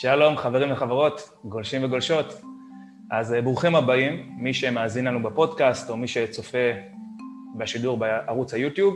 [0.00, 2.40] שלום, חברים וחברות, גולשים וגולשות.
[3.10, 6.58] אז אה, ברוכים הבאים, מי שמאזין לנו בפודקאסט או מי שצופה
[7.58, 8.94] בשידור בערוץ היוטיוב.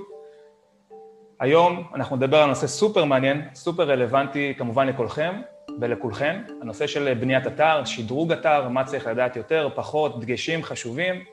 [1.40, 5.40] היום אנחנו נדבר על נושא סופר מעניין, סופר רלוונטי כמובן לכולכם
[5.80, 11.24] ולכולכם, הנושא של בניית אתר, שדרוג אתר, מה צריך לדעת יותר, פחות, דגשים חשובים.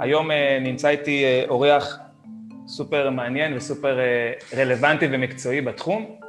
[0.00, 1.98] היום אה, נמצא איתי אה, אורח
[2.66, 3.98] סופר מעניין וסופר
[4.56, 6.20] רלוונטי ומקצועי בתחום,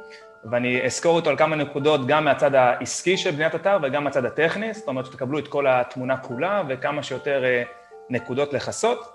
[0.50, 4.74] ואני אזכור אותו על כמה נקודות גם מהצד העסקי של בניית אתר וגם מהצד הטכני,
[4.74, 7.62] זאת אומרת שתקבלו את כל התמונה כולה וכמה שיותר אה,
[8.10, 9.12] נקודות לכסות.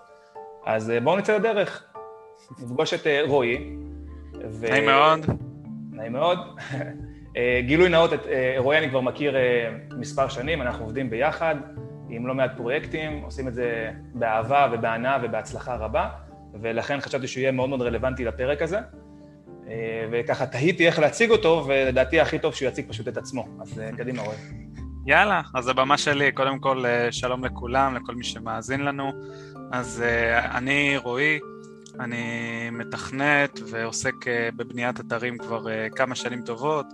[0.65, 1.83] אז אה, בואו נצא לדרך.
[2.59, 3.75] נפגוש את אה, רועי.
[4.51, 4.69] ו...
[4.69, 5.25] נעים מאוד.
[5.91, 6.39] נעים מאוד.
[7.59, 8.19] גילוי נאות, את
[8.57, 9.35] רועי אני כבר מכיר
[9.97, 11.55] מספר שנים, אנחנו עובדים ביחד
[12.09, 16.09] עם לא מעט פרויקטים, עושים את זה באהבה ובהנאה ובהצלחה רבה,
[16.61, 18.79] ולכן חשבתי שהוא יהיה מאוד מאוד רלוונטי לפרק הזה.
[19.69, 23.47] אה, וככה תהיתי איך להציג אותו, ולדעתי הכי טוב שהוא יציג פשוט את עצמו.
[23.61, 24.37] אז אה, קדימה, רועי.
[25.05, 29.11] יאללה, אז הבמה שלי, קודם כל אה, שלום לכולם, לכל מי שמאזין לנו.
[29.71, 30.03] אז
[30.51, 31.39] אני רועי,
[31.99, 32.23] אני
[32.71, 34.15] מתכנת ועוסק
[34.55, 35.65] בבניית אתרים כבר
[35.95, 36.85] כמה שנים טובות.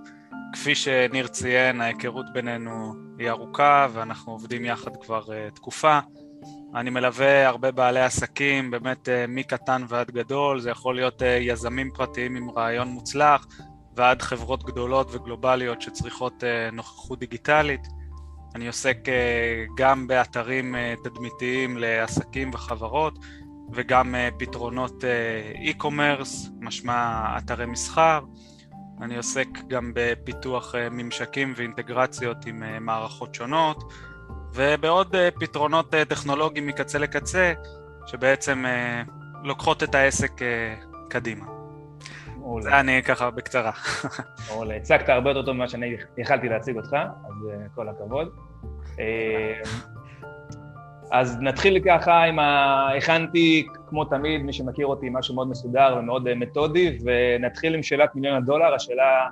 [0.53, 5.99] כפי שניר ציין, ההיכרות בינינו היא ארוכה ואנחנו עובדים יחד כבר תקופה.
[6.75, 11.91] אני מלווה הרבה בעלי עסקים, באמת אה, מקטן ועד גדול, זה יכול להיות אה, יזמים
[11.93, 13.47] פרטיים עם רעיון מוצלח,
[13.95, 17.87] ועד חברות גדולות וגלובליות שצריכות אה, נוכחות דיגיטלית.
[18.55, 18.97] אני עוסק
[19.77, 23.19] גם באתרים תדמיתיים לעסקים וחברות,
[23.73, 25.03] וגם פתרונות
[25.63, 28.19] e-commerce, משמע אתרי מסחר.
[29.01, 33.83] אני עוסק גם בפיתוח ממשקים ואינטגרציות עם מערכות שונות.
[34.55, 37.53] ובעוד אה, פתרונות אה, טכנולוגיים מקצה לקצה,
[38.05, 39.01] שבעצם אה,
[39.43, 40.31] לוקחות את העסק
[41.09, 41.45] קדימה.
[42.37, 42.63] מעולה.
[42.63, 43.71] זה אני ככה בקצרה.
[44.49, 47.33] מעולה, הצגת הרבה יותר טוב ממה שאני יכלתי להציג אותך, אז
[47.75, 48.29] כל הכבוד.
[51.11, 52.87] אז נתחיל ככה עם ה...
[52.97, 58.35] הכנתי, כמו תמיד, מי שמכיר אותי, משהו מאוד מסודר ומאוד מתודי, ונתחיל עם שאלת מיליון
[58.35, 59.27] הדולר, השאלה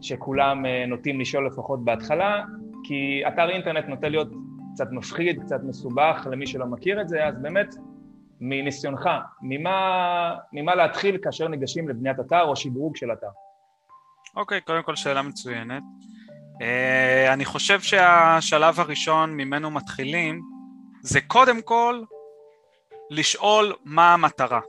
[0.00, 2.42] שכולם נוטים לשאול לפחות בהתחלה,
[2.86, 4.28] כי אתר אינטרנט נוטה להיות
[4.74, 7.74] קצת מפחיד, קצת מסובך למי שלא מכיר את זה, אז באמת,
[8.40, 9.08] מניסיונך,
[9.42, 13.26] ממה, ממה להתחיל כאשר ניגשים לבניית אתר או שדרוג של אתר?
[14.36, 15.82] אוקיי, okay, קודם כל שאלה מצוינת.
[15.82, 20.42] Uh, אני חושב שהשלב הראשון ממנו מתחילים
[21.02, 22.02] זה קודם כל
[23.10, 24.60] לשאול מה המטרה.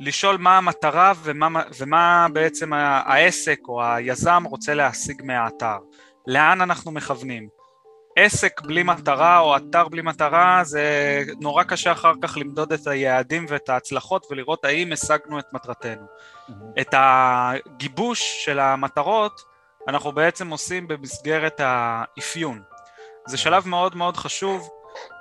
[0.00, 5.78] לשאול מה המטרה ומה, ומה בעצם העסק או היזם רוצה להשיג מהאתר.
[6.26, 7.48] לאן אנחנו מכוונים.
[8.16, 10.84] עסק בלי מטרה או אתר בלי מטרה זה
[11.40, 16.02] נורא קשה אחר כך למדוד את היעדים ואת ההצלחות ולראות האם השגנו את מטרתנו.
[16.02, 16.80] Mm-hmm.
[16.80, 19.40] את הגיבוש של המטרות
[19.88, 22.62] אנחנו בעצם עושים במסגרת האפיון.
[23.26, 24.68] זה שלב מאוד מאוד חשוב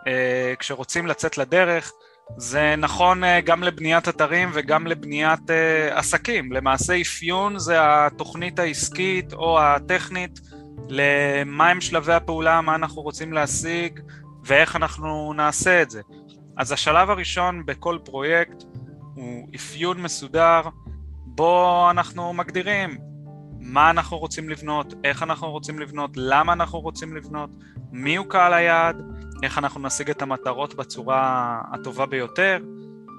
[0.08, 1.92] אה, כשרוצים לצאת לדרך,
[2.38, 6.52] זה נכון אה, גם לבניית אתרים וגם לבניית אה, עסקים.
[6.52, 10.40] למעשה אפיון זה התוכנית העסקית או הטכנית
[10.90, 14.00] למה הם שלבי הפעולה, מה אנחנו רוצים להשיג
[14.44, 16.02] ואיך אנחנו נעשה את זה.
[16.58, 18.64] אז השלב הראשון בכל פרויקט
[19.16, 20.62] הוא אפיון מסודר
[21.26, 22.98] בו אנחנו מגדירים
[23.60, 27.50] מה אנחנו רוצים לבנות, איך אנחנו רוצים לבנות, למה אנחנו רוצים לבנות,
[27.92, 29.02] מי הוא קהל היעד,
[29.44, 32.60] איך אנחנו נשיג את המטרות בצורה הטובה ביותר,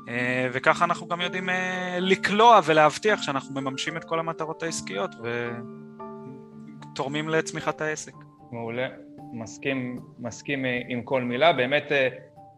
[0.09, 5.51] אה, וככה אנחנו גם יודעים אה, לקלוע ולהבטיח שאנחנו מממשים את כל המטרות העסקיות ו...
[6.95, 8.15] תורמים לצמיחת העסק.
[8.53, 8.89] מעולה,
[9.33, 11.53] מסכים, מסכים עם כל מילה.
[11.53, 12.09] באמת, אה,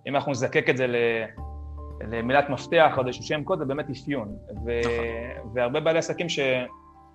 [0.09, 0.87] אם אנחנו נזקק את זה
[2.01, 4.37] למילת מפתח או איזשהו שם קוד, זה באמת אפיון.
[4.67, 4.81] ו...
[4.81, 5.53] נכון.
[5.55, 6.41] והרבה בעלי עסקים ש...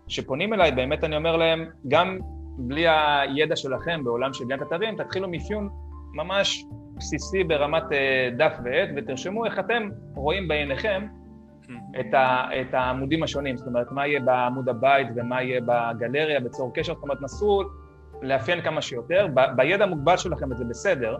[0.07, 2.19] שפונים אליי, באמת אני אומר להם, גם
[2.57, 5.69] בלי הידע שלכם בעולם של בניית אתרים, תתחילו מאפיון
[6.13, 6.65] ממש
[6.97, 11.07] בסיסי ברמת אה, דף ועט, ותרשמו איך אתם רואים בעיניכם
[11.99, 16.71] את, ה, את העמודים השונים, זאת אומרת, מה יהיה בעמוד הבית ומה יהיה בגלריה, בצור
[16.73, 17.61] קשר, זאת אומרת, נסו
[18.21, 19.27] לאפיין כמה שיותר.
[19.33, 21.17] ב, בידע המוגבל שלכם זה בסדר.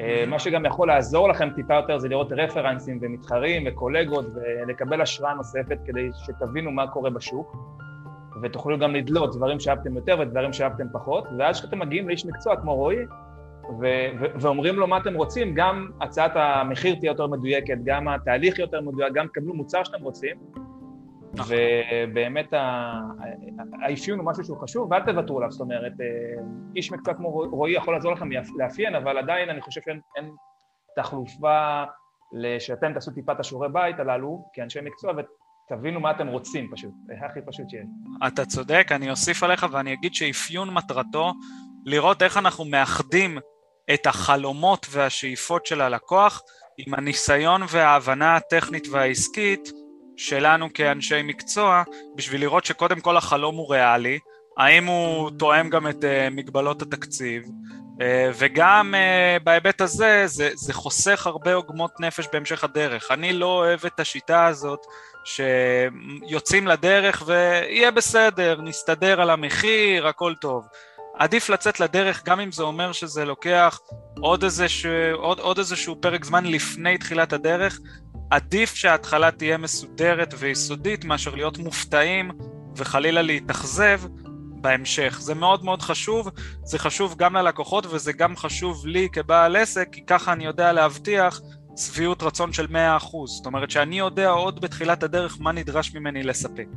[0.00, 5.34] אה, מה שגם יכול לעזור לכם טיפה יותר זה לראות רפרנסים ומתחרים וקולגות ולקבל השראה
[5.34, 7.56] נוספת כדי שתבינו מה קורה בשוק
[8.42, 12.74] ותוכלו גם לדלות דברים שאהבתם יותר ודברים שאהבתם פחות ואז כשאתם מגיעים לאיש מקצוע כמו
[12.74, 12.98] רועי
[13.68, 18.58] ו- ו- ואומרים לו מה אתם רוצים, גם הצעת המחיר תהיה יותר מדויקת, גם התהליך
[18.58, 20.36] יותר מדויק, גם תקבלו מוצר שאתם רוצים.
[21.34, 21.56] נכון.
[22.08, 22.52] ובאמת
[23.82, 26.42] האפיון הוא משהו שהוא חשוב, ואל תוותרו עליו, זאת אומרת, אה,
[26.76, 28.28] איש מקצוע כמו רועי יכול לעזור לכם
[28.58, 30.30] לאפיין, אבל עדיין אני חושב שאין
[30.96, 31.84] תחלופה
[32.58, 35.12] שאתם תעשו טיפה את השיעורי בית הללו כאנשי מקצוע
[35.68, 36.90] תבינו מה אתם רוצים פשוט,
[37.26, 37.86] הכי פשוט שיש.
[38.26, 41.32] אתה צודק, אני אוסיף עליך ואני אגיד שאפיון מטרתו
[41.86, 43.38] לראות איך אנחנו מאחדים
[43.94, 46.42] את החלומות והשאיפות של הלקוח
[46.78, 49.72] עם הניסיון וההבנה הטכנית והעסקית
[50.16, 51.82] שלנו כאנשי מקצוע,
[52.16, 54.18] בשביל לראות שקודם כל החלום הוא ריאלי,
[54.58, 58.02] האם הוא תואם גם את uh, מגבלות התקציב, uh,
[58.38, 63.10] וגם uh, בהיבט הזה זה, זה חוסך הרבה עוגמות נפש בהמשך הדרך.
[63.10, 64.80] אני לא אוהב את השיטה הזאת
[65.24, 70.66] שיוצאים לדרך ויהיה בסדר, נסתדר על המחיר, הכל טוב.
[71.20, 73.80] עדיף לצאת לדרך גם אם זה אומר שזה לוקח
[74.20, 77.80] עוד איזשהו, עוד, עוד איזשהו פרק זמן לפני תחילת הדרך,
[78.30, 82.30] עדיף שההתחלה תהיה מסודרת ויסודית מאשר להיות מופתעים
[82.76, 84.00] וחלילה להתאכזב
[84.60, 85.18] בהמשך.
[85.20, 86.28] זה מאוד מאוד חשוב,
[86.64, 91.40] זה חשוב גם ללקוחות וזה גם חשוב לי כבעל עסק, כי ככה אני יודע להבטיח
[91.76, 92.70] שביעות רצון של 100%.
[93.26, 96.68] זאת אומרת שאני יודע עוד בתחילת הדרך מה נדרש ממני לספק.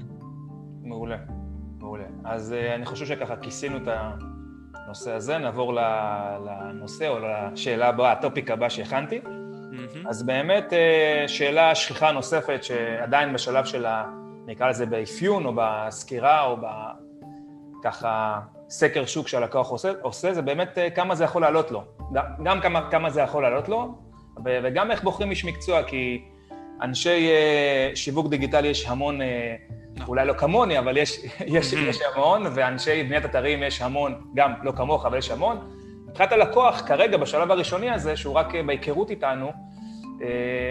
[0.81, 1.17] מעולה,
[2.11, 2.35] מעולה.
[2.35, 3.87] אז uh, אני חושב שככה כיסינו את
[4.85, 9.19] הנושא הזה, נעבור לנושא או לשאלה הבאה, הטופיק הבא שהכנתי.
[9.23, 10.09] Mm-hmm.
[10.09, 14.05] אז באמת uh, שאלה שכיחה נוספת שעדיין בשלב של ה...
[14.45, 16.65] נקרא לזה באפיון או בסקירה או ב...
[17.83, 18.39] ככה
[18.69, 21.83] סקר שוק שהלקוח עושה, עושה זה באמת אה, כמה זה יכול לעלות לו.
[22.43, 23.95] גם כמה, כמה זה יכול לעלות לו,
[24.45, 26.21] וגם איך בוחרים איש מקצוע, כי
[26.81, 29.55] אנשי אה, שיווק דיגיטלי יש המון, אה.
[30.07, 31.19] אולי לא כמוני, אבל יש,
[31.55, 35.57] יש, יש המון, ואנשי בניית אתרים יש המון, גם לא כמוך, אבל יש המון.
[36.07, 39.51] מבחינת הלקוח, כרגע, בשלב הראשוני הזה, שהוא רק בהיכרות איתנו,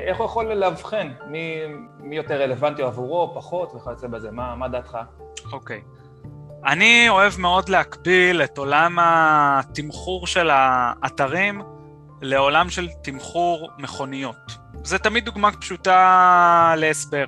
[0.07, 1.61] איך הוא יכול לאבחן מי,
[1.99, 4.31] מי יותר רלוונטי עבורו, פחות וכיוצא בזה?
[4.31, 4.99] מה, מה דעתך?
[5.53, 5.81] אוקיי.
[5.81, 6.03] Okay.
[6.67, 11.63] אני אוהב מאוד להקביל את עולם התמחור של האתרים
[12.21, 14.59] לעולם של תמחור מכוניות.
[14.85, 17.25] זה תמיד דוגמה פשוטה להסבר.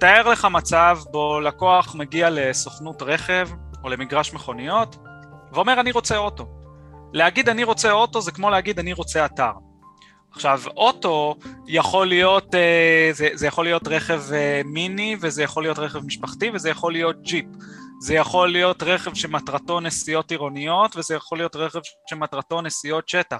[0.00, 3.48] תאר לך מצב בו לקוח מגיע לסוכנות רכב
[3.84, 4.96] או למגרש מכוניות
[5.52, 6.46] ואומר אני רוצה אוטו.
[7.12, 9.52] להגיד אני רוצה אוטו זה כמו להגיד אני רוצה אתר.
[10.32, 11.34] עכשיו אוטו
[11.66, 16.50] יכול להיות, אה, זה, זה יכול להיות רכב אה, מיני וזה יכול להיות רכב משפחתי
[16.54, 17.46] וזה יכול להיות ג'יפ.
[18.00, 21.80] זה יכול להיות רכב שמטרתו נסיעות עירוניות וזה יכול להיות רכב
[22.10, 23.38] שמטרתו נסיעות שטח.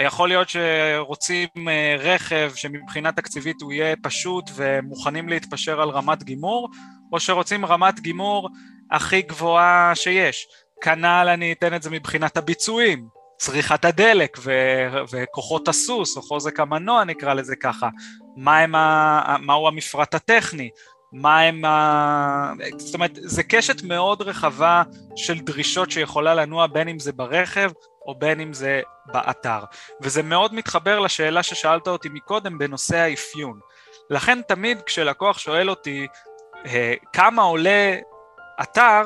[0.00, 6.68] יכול להיות שרוצים אה, רכב שמבחינה תקציבית הוא יהיה פשוט ומוכנים להתפשר על רמת גימור,
[7.12, 8.48] או שרוצים רמת גימור
[8.90, 10.46] הכי גבוהה שיש.
[10.82, 13.08] כנ"ל אני אתן את זה מבחינת הביצועים,
[13.38, 17.88] צריכת הדלק ו- וכוחות הסוס, או חוזק המנוע נקרא לזה ככה,
[18.36, 20.70] מהם ה- מהו המפרט הטכני,
[21.12, 22.52] מה הם ה...
[22.76, 24.82] זאת אומרת, זה קשת מאוד רחבה
[25.16, 27.70] של דרישות שיכולה לנוע בין אם זה ברכב
[28.06, 29.64] או בין אם זה באתר.
[30.00, 33.58] וזה מאוד מתחבר לשאלה ששאלת אותי מקודם בנושא האפיון.
[34.10, 36.06] לכן תמיד כשלקוח שואל אותי
[36.66, 37.98] אה, כמה עולה
[38.62, 39.02] אתר,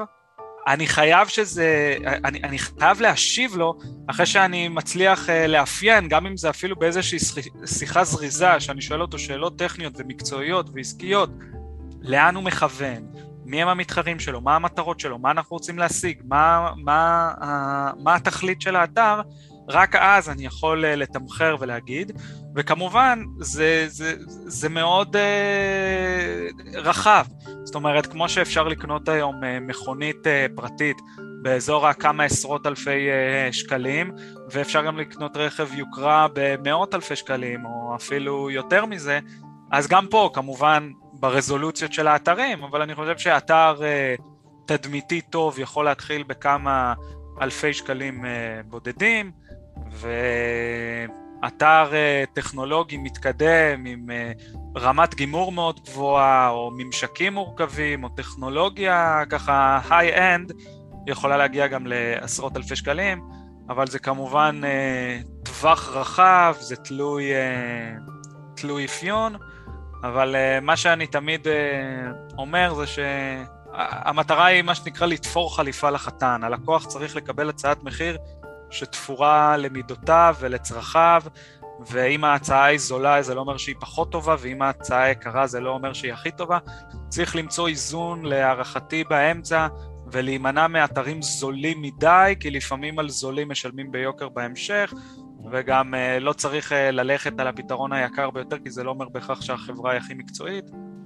[0.66, 6.36] אני חייב שזה, אני, אני חייב להשיב לו אחרי שאני מצליח uh, לאפיין, גם אם
[6.36, 7.18] זה אפילו באיזושהי
[7.66, 11.30] שיחה זריזה, שאני שואל אותו שאלות טכניות ומקצועיות ועסקיות,
[12.02, 13.06] לאן הוא מכוון,
[13.46, 18.14] מי הם המתחרים שלו, מה המטרות שלו, מה אנחנו רוצים להשיג, מה, מה, מה, מה
[18.14, 19.20] התכלית של האתר,
[19.68, 22.12] רק אז אני יכול uh, לתמחר ולהגיד,
[22.56, 24.14] וכמובן זה, זה,
[24.46, 27.26] זה מאוד uh, רחב,
[27.64, 30.96] זאת אומרת כמו שאפשר לקנות היום uh, מכונית uh, פרטית
[31.42, 34.12] באזור הכמה עשרות אלפי uh, שקלים,
[34.50, 39.18] ואפשר גם לקנות רכב יוקרה במאות אלפי שקלים, או אפילו יותר מזה,
[39.72, 40.90] אז גם פה כמובן
[41.26, 44.22] ברזולוציות של האתרים, אבל אני חושב שאתר uh,
[44.66, 46.94] תדמיתי טוב יכול להתחיל בכמה
[47.42, 48.26] אלפי שקלים uh,
[48.66, 49.32] בודדים,
[49.90, 59.22] ואתר uh, טכנולוגי מתקדם עם uh, רמת גימור מאוד גבוהה, או ממשקים מורכבים, או טכנולוגיה
[59.30, 60.52] ככה high-end,
[61.06, 63.20] יכולה להגיע גם לעשרות אלפי שקלים,
[63.68, 67.36] אבל זה כמובן uh, טווח רחב, זה תלוי, uh,
[68.56, 69.36] תלוי אפיון.
[70.08, 71.50] אבל uh, מה שאני תמיד uh,
[72.38, 76.40] אומר זה שהמטרה היא מה שנקרא לתפור חליפה לחתן.
[76.44, 78.18] הלקוח צריך לקבל הצעת מחיר
[78.70, 81.22] שתפורה למידותיו ולצרכיו,
[81.90, 85.70] ואם ההצעה היא זולה זה לא אומר שהיא פחות טובה, ואם ההצעה יקרה זה לא
[85.70, 86.58] אומר שהיא הכי טובה.
[87.08, 89.66] צריך למצוא איזון להערכתי באמצע,
[90.12, 94.92] ולהימנע מאתרים זולים מדי, כי לפעמים על זולים משלמים ביוקר בהמשך,
[95.50, 99.40] וגם uh, לא צריך uh, ללכת על הפתרון היקר ביותר, כי זה לא אומר בהכרח
[99.40, 100.64] שהחברה היא הכי מקצועית.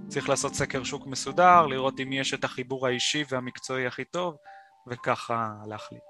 [0.08, 4.36] צריך לעשות סקר שוק מסודר, לראות אם יש את החיבור האישי והמקצועי הכי טוב,
[4.88, 6.02] וככה להחליט.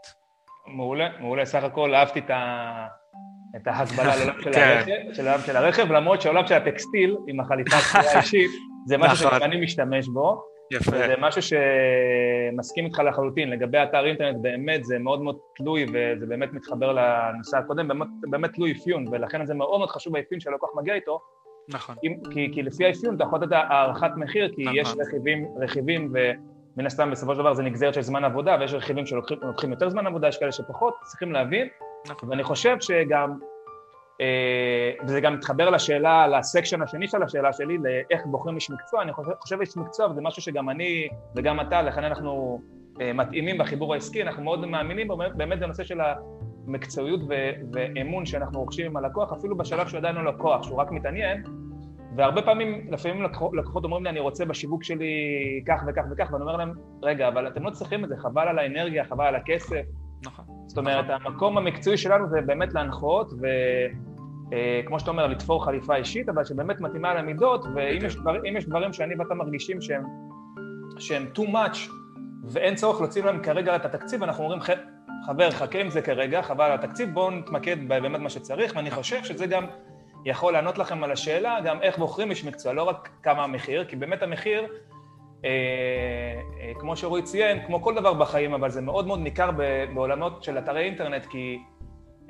[0.66, 1.44] מעולה, מעולה.
[1.44, 2.86] סך הכל אהבתי את ה...
[3.56, 4.76] את ההגבלה לעולם של, כן.
[4.78, 8.50] הרכב, של של הרכב, למרות שהעולם של הטקסטיל, עם החליפה האישית,
[8.86, 9.38] זה משהו נכון.
[9.38, 10.42] שאני משתמש בו.
[10.70, 10.90] יפה.
[10.90, 13.50] זה משהו שמסכים איתך לחלוטין.
[13.50, 18.52] לגבי אתר אינטרנט, באמת זה מאוד מאוד תלוי, וזה באמת מתחבר לנושא הקודם, באמת, באמת
[18.52, 21.20] תלוי אפיון, ולכן זה מאוד מאוד חשוב האפיון שהלקוח מגיע איתו.
[21.68, 21.94] נכון.
[22.30, 24.76] כי, כי לפי האפיון אתה יכול לתת הערכת מחיר, כי נכון.
[24.76, 29.06] יש רכיבים, רכיבים ומן הסתם בסופו של דבר זה נגזרת של זמן עבודה, ויש רכיבים
[29.06, 31.68] שלוקחים יותר זמן עבודה, יש כאלה שפחות, צריכים להבין.
[32.10, 32.28] נכון.
[32.28, 33.38] ואני חושב שגם
[35.04, 39.30] וזה גם מתחבר לשאלה, לסקשן השני של השאלה שלי, לאיך בוחרים איש מקצוע, אני חושב,
[39.40, 42.60] חושב איש מקצוע וזה משהו שגם אני וגם אתה, לכן אנחנו
[43.00, 48.60] אה, מתאימים בחיבור העסקי, אנחנו מאוד מאמינים בו, באמת בנושא של המקצועיות ו- ואמון שאנחנו
[48.60, 51.42] רוכשים עם הלקוח, אפילו בשלב שהוא עדיין לא לקוח, שהוא רק מתעניין,
[52.16, 53.22] והרבה פעמים, לפעמים
[53.52, 55.14] לקוחות אומרים לי, אני רוצה בשיווק שלי
[55.66, 56.72] כך וכך וכך, ואני אומר להם,
[57.02, 59.82] רגע, אבל אתם לא צריכים את זה, חבל על האנרגיה, חבל על הכסף.
[60.24, 60.44] נכון.
[60.66, 61.26] זאת אומרת, נכון.
[61.26, 63.46] המקום המקצועי שלנו זה באמת להנחות, ו...
[64.52, 68.66] אה, כמו שאתה אומר, לתפור חליפה אישית, אבל שבאמת מתאימה למידות, ואם יש, דבר, יש
[68.66, 70.04] דברים שאני ואתה מרגישים שהם,
[70.98, 71.78] שהם too much,
[72.44, 74.60] ואין צורך להוציא להם כרגע את התקציב, אנחנו אומרים,
[75.26, 79.24] חבר, חכה עם זה כרגע, חבל על התקציב, בואו נתמקד באמת מה שצריך, ואני חושב
[79.24, 79.66] שזה גם
[80.24, 83.96] יכול לענות לכם על השאלה, גם איך בוחרים איש מקצוע, לא רק כמה המחיר, כי
[83.96, 84.66] באמת המחיר,
[85.44, 85.50] אה,
[86.60, 89.50] אה, כמו שרועי ציין, כמו כל דבר בחיים, אבל זה מאוד מאוד ניכר
[89.94, 91.58] בעולמות של אתרי אינטרנט, כי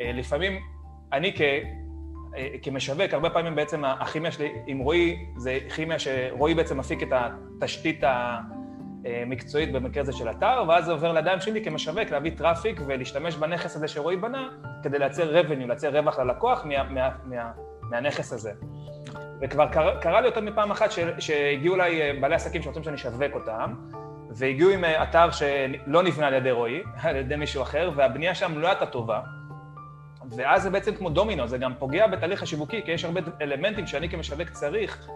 [0.00, 0.60] אה, לפעמים
[1.12, 1.40] אני כ...
[2.36, 7.08] אה, כמשווק, הרבה פעמים בעצם הכימיה שלי עם רועי, זה כימיה שרועי בעצם מפיק את
[7.12, 8.00] התשתית
[9.04, 13.76] המקצועית במקרה הזה של אתר, ואז זה עובר לידיים שלי כמשווק להביא traffic ולהשתמש בנכס
[13.76, 14.48] הזה שרועי בנה
[14.82, 17.50] כדי לייצר revenue, לייצר רווח ללקוח מה, מה, מה,
[17.82, 18.52] מהנכס הזה.
[19.40, 23.34] וכבר קרה, קרה לי יותר מפעם אחת שהגיעו אליי אה, בעלי עסקים שרוצים שאני אשווק
[23.34, 23.74] אותם,
[24.30, 28.58] והגיעו עם אה, אתר שלא נבנה על ידי רועי, על ידי מישהו אחר, והבנייה שם
[28.58, 29.20] לא הייתה טובה.
[30.36, 34.08] ואז זה בעצם כמו דומינו, זה גם פוגע בתהליך השיווקי, כי יש הרבה אלמנטים שאני
[34.08, 35.08] כמשווק צריך,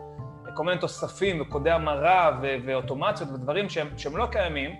[0.54, 4.70] כל מיני תוספים וקודי המרה ו- ואוטומציות ודברים שהם, שהם לא קיימים,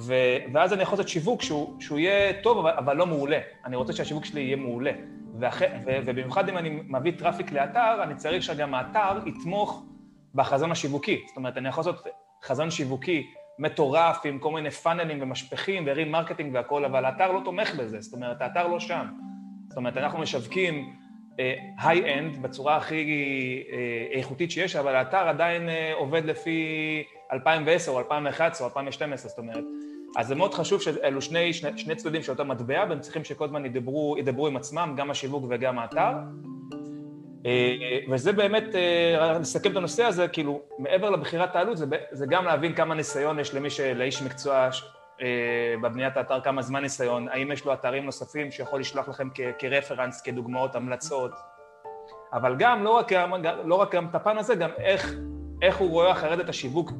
[0.00, 3.38] ו- ואז אני יכול לעשות שיווק שהוא, שהוא יהיה טוב, אבל, אבל לא מעולה.
[3.64, 4.92] אני רוצה שהשיווק שלי יהיה מעולה.
[5.40, 5.62] ואח...
[5.86, 9.84] ו- ובמיוחד אם אני מביא traffic לאתר, אני צריך שגם האתר יתמוך
[10.34, 11.24] בחזון השיווקי.
[11.28, 12.06] זאת אומרת, אני יכול לעשות
[12.44, 13.26] חזון שיווקי
[13.58, 18.12] מטורף עם כל מיני פאנלים ומשפכים ו remarketing והכול, אבל האתר לא תומך בזה, זאת
[18.12, 19.06] אומרת, האתר לא שם.
[19.72, 20.92] זאת אומרת, אנחנו משווקים
[21.78, 27.02] high-end uh, בצורה הכי uh, איכותית שיש, אבל האתר עדיין uh, עובד לפי
[27.32, 29.64] 2010 או 2011 או 2012, זאת אומרת.
[30.16, 33.44] אז זה מאוד חשוב שאלו שני, שני, שני צדדים של אותו מטבע, והם צריכים שכל
[33.44, 36.12] הזמן ידברו, ידברו עם עצמם, גם השיווק וגם האתר.
[38.10, 38.64] וזה באמת,
[39.40, 43.54] נסכם את הנושא הזה, כאילו, מעבר לבחירת העלות, זה, זה גם להבין כמה ניסיון יש
[43.54, 43.68] למי.
[43.94, 44.70] לאיש מקצוע אה,
[45.82, 50.74] בבניית האתר כמה זמן ניסיון, האם יש לו אתרים נוספים שיכול לשלוח לכם כרפרנס, כדוגמאות,
[50.74, 51.32] המלצות,
[52.32, 53.12] אבל גם, לא רק,
[53.64, 55.14] לא רק גם את הפן הזה, גם איך,
[55.62, 56.92] איך הוא רואה אחרת את השיווק,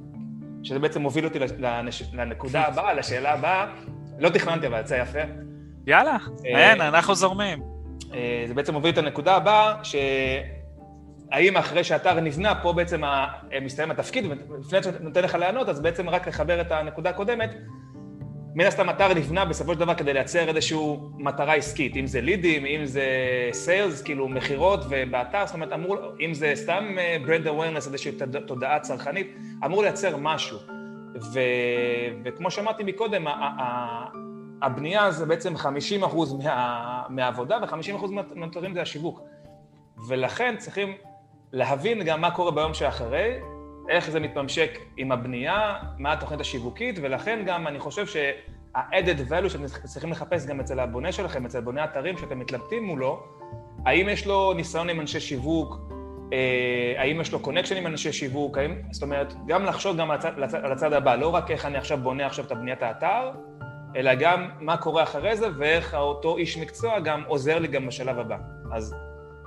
[0.62, 3.67] שזה בעצם מוביל אותי לנש, לנקודה הבאה, לשאלה הבאה,
[4.19, 5.19] לא תכננתי אבל יצא יפה.
[5.87, 7.62] יאללה, אה, אין, אנחנו זורמים.
[8.14, 13.02] אה, זה בעצם מוביל את הנקודה הבאה, שהאם אחרי שהאתר נבנה, פה בעצם
[13.62, 17.55] מסתיים התפקיד, ולפני שאני נותן לך לענות, אז בעצם רק לחבר את הנקודה הקודמת,
[18.54, 20.78] מן הסתם אתר נבנה בסופו של דבר כדי לייצר איזושהי
[21.18, 23.04] מטרה עסקית, אם זה לידים, אם זה
[23.52, 28.12] סיילס, כאילו מכירות ובאתר, זאת אומרת, אמור, אם זה סתם ברנד אה, אווירנס, איזושהי
[28.47, 30.59] תודעה צרכנית, אמור לייצר משהו.
[31.32, 31.40] ו,
[32.25, 33.25] וכמו שאמרתי מקודם,
[34.62, 35.66] הבנייה זה בעצם 50%
[36.44, 39.21] מה, מהעבודה ו-50% מהנותרים זה השיווק.
[40.09, 40.94] ולכן צריכים
[41.52, 43.35] להבין גם מה קורה ביום שאחרי,
[43.89, 49.65] איך זה מתממשק עם הבנייה, מה התוכנית השיווקית, ולכן גם אני חושב שה-added value שאתם
[49.85, 53.23] צריכים לחפש גם אצל הבונה שלכם, אצל בוני האתרים שאתם מתלבטים מולו,
[53.87, 55.79] האם יש לו ניסיון עם אנשי שיווק,
[56.33, 60.17] אה, האם יש לו קונקשן עם אנשי שיווק, האם, זאת אומרת, גם לחשוב גם על
[60.17, 63.31] הצד, על הצד הבא, לא רק איך אני עכשיו בונה עכשיו את הבניית האתר,
[63.97, 68.19] אלא גם מה קורה אחרי זה ואיך אותו איש מקצוע גם עוזר לי גם בשלב
[68.19, 68.37] הבא.
[68.73, 68.95] אז,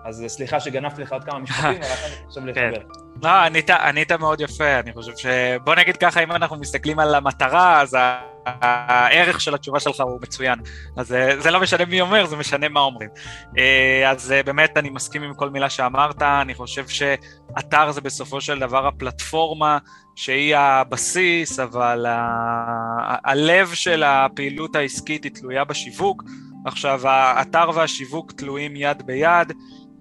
[0.04, 2.50] אז סליחה שגנבתי לך עוד כמה משפטים, אבל עכשיו כן.
[2.50, 3.05] לחבר.
[3.24, 5.26] לא, ענית, ענית מאוד יפה, אני חושב ש...
[5.64, 7.98] בוא נגיד ככה, אם אנחנו מסתכלים על המטרה, אז
[8.46, 10.60] הערך של התשובה שלך הוא מצוין.
[10.98, 13.10] אז אה, זה לא משנה מי אומר, זה משנה מה אומרים.
[13.58, 18.42] אה, אז אה, באמת אני מסכים עם כל מילה שאמרת, אני חושב שאתר זה בסופו
[18.42, 19.78] של דבר הפלטפורמה
[20.16, 23.18] שהיא הבסיס, אבל ה...
[23.24, 26.24] הלב של הפעילות העסקית היא תלויה בשיווק.
[26.66, 29.54] עכשיו, האתר והשיווק תלויים יד ביד.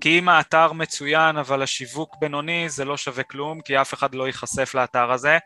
[0.04, 4.26] כי אם האתר מצוין אבל השיווק בינוני זה לא שווה כלום כי אף אחד לא
[4.26, 5.38] ייחשף לאתר הזה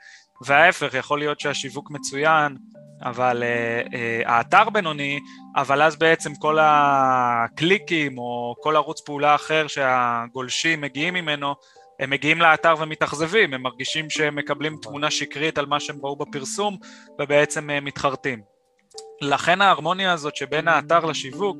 [0.46, 2.56] וההפך יכול להיות שהשיווק מצוין
[3.02, 3.92] אבל uh, uh,
[4.26, 5.18] האתר בינוני,
[5.56, 11.54] אבל אז בעצם כל הקליקים או כל ערוץ פעולה אחר שהגולשים מגיעים ממנו,
[12.00, 16.76] הם מגיעים לאתר ומתאכזבים, הם מרגישים שהם מקבלים תמונה שקרית על מה שהם ראו בפרסום
[17.20, 18.40] ובעצם uh, מתחרטים.
[19.20, 21.56] לכן ההרמוניה הזאת שבין האתר לשיווק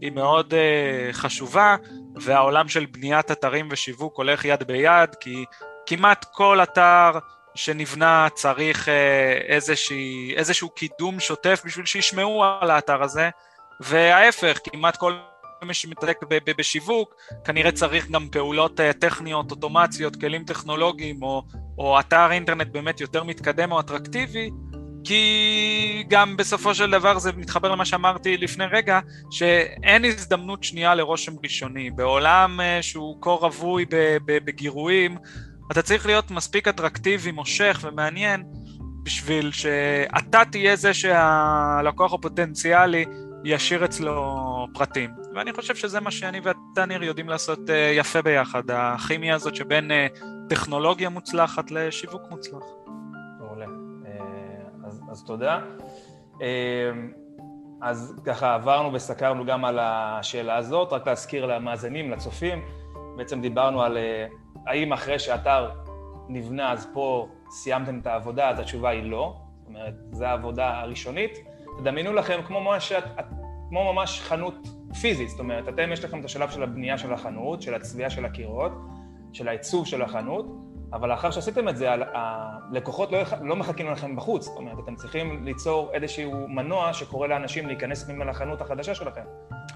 [0.00, 1.76] היא מאוד uh, חשובה,
[2.16, 5.44] והעולם של בניית אתרים ושיווק הולך יד ביד, כי
[5.86, 7.10] כמעט כל אתר
[7.54, 13.30] שנבנה צריך אה, איזושהי, איזשהו קידום שוטף בשביל שישמעו על האתר הזה,
[13.80, 15.12] וההפך, כמעט כל
[15.62, 16.16] מי שמתעסק
[16.58, 17.14] בשיווק,
[17.44, 21.42] כנראה צריך גם פעולות אה, טכניות, אוטומציות, כלים טכנולוגיים, או,
[21.78, 24.50] או אתר אינטרנט באמת יותר מתקדם או אטרקטיבי,
[25.04, 31.32] כי גם בסופו של דבר זה מתחבר למה שאמרתי לפני רגע, שאין הזדמנות שנייה לרושם
[31.44, 31.90] ראשוני.
[31.90, 33.84] בעולם אה, שהוא כה רווי
[34.26, 35.16] בגירויים,
[35.72, 38.42] אתה צריך להיות מספיק אטרקטיבי, מושך ומעניין
[39.02, 43.04] בשביל שאתה תהיה זה שהלקוח הפוטנציאלי
[43.44, 45.10] ישאיר אצלו פרטים.
[45.34, 49.90] ואני חושב שזה מה שאני ואתה ניר יודעים לעשות אה, יפה ביחד, הכימיה הזאת שבין
[49.90, 50.06] אה,
[50.48, 52.62] טכנולוגיה מוצלחת לשיווק מוצלח.
[55.10, 55.60] אה, אז, תודה.
[57.82, 62.62] אז ככה עברנו וסקרנו גם על השאלה הזאת, רק להזכיר למאזינים, לצופים,
[63.16, 63.98] בעצם דיברנו על
[64.66, 65.70] האם אחרי שאתר
[66.28, 71.38] נבנה אז פה סיימתם את העבודה, אז התשובה היא לא, זאת אומרת, זו העבודה הראשונית.
[71.78, 72.92] תדמיינו לכם כמו ממש,
[73.68, 74.54] כמו ממש חנות
[75.00, 78.24] פיזית, זאת אומרת, אתם יש לכם את השלב של הבנייה של החנות, של הצביעה של
[78.24, 78.72] הקירות,
[79.32, 80.46] של העיצוב של החנות,
[80.92, 85.44] אבל לאחר שעשיתם את זה, הלקוחות לא, לא מחכים לכם בחוץ, זאת אומרת, אתם צריכים
[85.44, 89.22] ליצור איזשהו מנוע שקורא לאנשים להיכנס פנימה לחנות החדשה שלכם.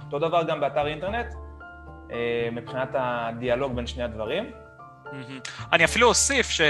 [0.07, 1.27] אותו דבר גם באתר אינטרנט,
[2.13, 4.51] אה, מבחינת הדיאלוג בין שני הדברים.
[5.73, 6.69] אני אפילו אוסיף שאתר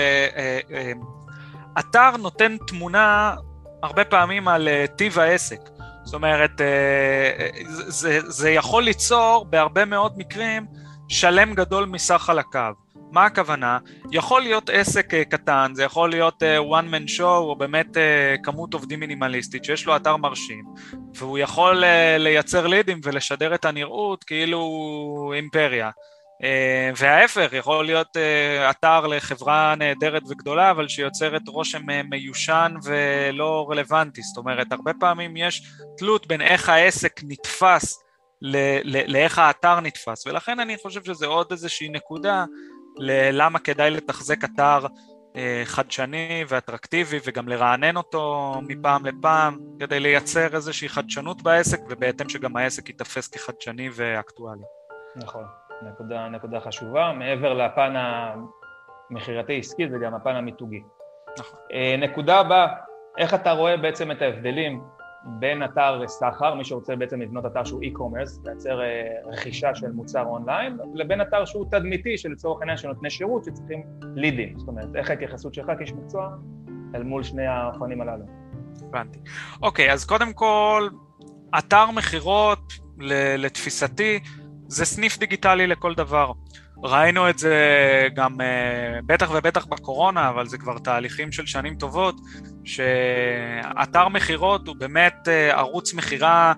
[1.96, 3.34] אה, אה, נותן תמונה
[3.82, 5.60] הרבה פעמים על טיב העסק.
[6.02, 6.60] זאת אומרת,
[7.68, 10.66] זה, זה יכול ליצור בהרבה מאוד מקרים
[11.08, 12.83] שלם גדול מסך חלקיו.
[13.14, 13.78] מה הכוונה?
[14.12, 17.96] יכול להיות עסק קטן, זה יכול להיות one man show או באמת
[18.42, 20.64] כמות עובדים מינימליסטית שיש לו אתר מרשים
[21.14, 21.84] והוא יכול
[22.18, 25.90] לייצר לידים ולשדר את הנראות כאילו הוא אימפריה.
[26.42, 33.66] אה, וההפך, יכול להיות אה, אתר לחברה נהדרת וגדולה, אבל שיוצרת רושם אה, מיושן ולא
[33.70, 34.22] רלוונטי.
[34.22, 35.62] זאת אומרת, הרבה פעמים יש
[35.98, 38.00] תלות בין איך העסק נתפס
[38.84, 42.44] לאיך האתר נתפס, ולכן אני חושב שזה עוד איזושהי נקודה
[42.96, 44.86] ללמה כדאי לתחזק אתר
[45.64, 52.88] חדשני ואטרקטיבי וגם לרענן אותו מפעם לפעם כדי לייצר איזושהי חדשנות בעסק ובהתאם שגם העסק
[52.88, 54.62] ייתפס כחדשני ואקטואלי.
[55.16, 55.44] נכון.
[55.82, 57.12] נקודה, נקודה חשובה.
[57.12, 57.94] מעבר לפן
[59.10, 60.82] המכירתי-עסקי, זה גם הפן המיתוגי.
[61.38, 61.58] נכון.
[61.72, 62.66] אה, נקודה הבאה,
[63.18, 64.82] איך אתה רואה בעצם את ההבדלים
[65.26, 68.86] בין אתר סחר, מי שרוצה בעצם לבנות אתר שהוא e-commerce, לייצר אה,
[69.24, 73.82] רכישה של מוצר אונליין, לבין אתר שהוא תדמיתי, שלצורך העניין של נותני שירות שצריכים
[74.14, 74.58] לידים.
[74.58, 76.30] זאת אומרת, איך ההתייחסות שלך כאיש מקצוע
[76.94, 78.24] אל מול שני האופנים הללו?
[78.82, 79.18] הבנתי.
[79.62, 80.88] אוקיי, אז קודם כל,
[81.58, 82.72] אתר מכירות,
[83.38, 84.20] לתפיסתי,
[84.68, 86.32] זה סניף דיגיטלי לכל דבר.
[86.84, 87.56] ראינו את זה
[88.14, 92.14] גם אה, בטח ובטח בקורונה, אבל זה כבר תהליכים של שנים טובות,
[92.64, 96.52] שאתר מכירות הוא באמת אה, ערוץ מכירה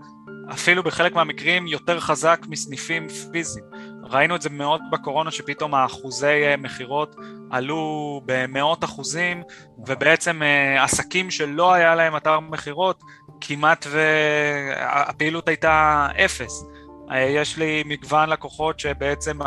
[0.53, 3.65] אפילו בחלק מהמקרים יותר חזק מסניפים פיזיים.
[4.03, 7.17] ראינו את זה מאוד בקורונה, שפתאום האחוזי אה, מכירות
[7.51, 9.43] עלו במאות אחוזים,
[9.87, 10.43] ובעצם
[10.79, 13.01] עסקים שלא היה להם אתר מכירות,
[13.41, 16.65] כמעט והפעילות הייתה אפס.
[17.11, 19.39] אה, יש לי מגוון לקוחות שבעצם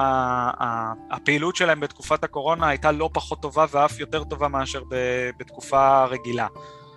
[1.12, 4.84] הפעילות שלהם בתקופת הקורונה הייתה לא פחות טובה ואף יותר טובה מאשר
[5.38, 6.48] בתקופה רגילה.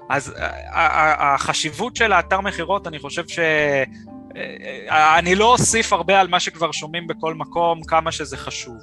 [0.09, 3.39] אז אה, החשיבות של האתר מכירות, אני חושב ש...
[4.91, 8.77] אה, אני לא אוסיף הרבה על מה שכבר שומעים בכל מקום, כמה שזה חשוב.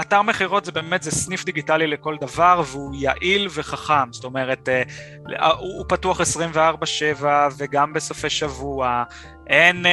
[0.00, 4.68] אתר מכירות זה באמת, זה סניף דיגיטלי לכל דבר והוא יעיל וחכם, זאת אומרת,
[5.58, 7.24] הוא פתוח 24/7
[7.56, 9.04] וגם בסופי שבוע,
[9.46, 9.88] אין uh,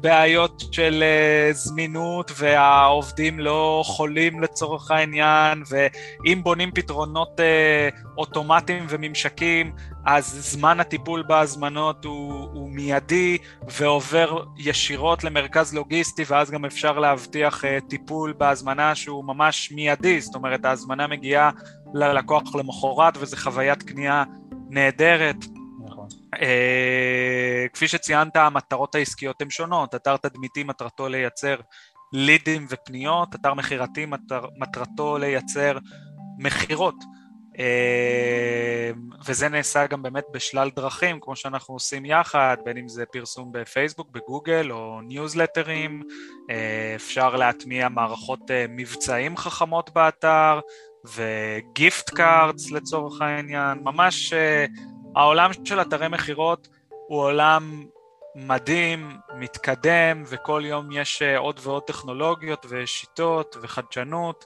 [0.00, 9.72] בעיות של uh, זמינות והעובדים לא חולים לצורך העניין ואם בונים פתרונות uh, אוטומטיים וממשקים
[10.06, 17.64] אז זמן הטיפול בהזמנות הוא, הוא מיידי ועובר ישירות למרכז לוגיסטי ואז גם אפשר להבטיח
[17.64, 20.20] uh, טיפול בהזמנה שהוא ממש מיידי.
[20.20, 21.50] זאת אומרת ההזמנה מגיעה
[21.94, 24.24] ללקוח למחרת וזו חוויית קנייה
[24.70, 25.36] נהדרת.
[25.44, 25.57] אה,
[27.72, 29.94] כפי שציינת, המטרות העסקיות הן שונות.
[29.94, 31.56] אתר תדמיתי מטרתו לייצר
[32.12, 35.78] לידים ופניות, אתר מכירתי מטר, מטרתו לייצר
[36.38, 36.94] מכירות.
[37.58, 38.90] אה,
[39.26, 44.10] וזה נעשה גם באמת בשלל דרכים, כמו שאנחנו עושים יחד, בין אם זה פרסום בפייסבוק,
[44.10, 46.02] בגוגל או ניוזלטרים,
[46.50, 50.60] אה, אפשר להטמיע מערכות אה, מבצעים חכמות באתר,
[51.16, 54.32] ו gift cards לצורך העניין, ממש
[55.18, 56.68] העולם של אתרי מכירות
[57.08, 57.84] הוא עולם
[58.34, 64.44] מדהים, מתקדם, וכל יום יש עוד ועוד טכנולוגיות ושיטות וחדשנות.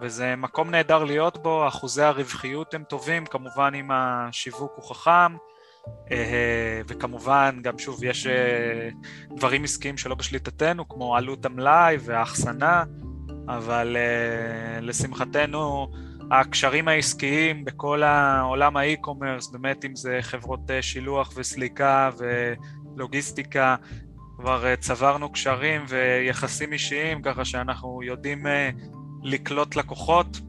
[0.00, 5.36] וזה מקום נהדר להיות בו, אחוזי הרווחיות הם טובים, כמובן אם השיווק הוא חכם,
[6.10, 8.88] אה, וכמובן גם שוב יש אה,
[9.36, 12.84] דברים עסקיים שלא בשליטתנו, כמו עלות המלאי והאחסנה,
[13.48, 15.88] אבל אה, לשמחתנו
[16.30, 22.10] הקשרים העסקיים בכל העולם האי-קומרס, באמת אם זה חברות שילוח וסליקה
[22.96, 23.76] ולוגיסטיקה,
[24.38, 28.46] כבר צברנו קשרים ויחסים אישיים, ככה שאנחנו יודעים
[29.22, 30.40] לקלוט לקוחות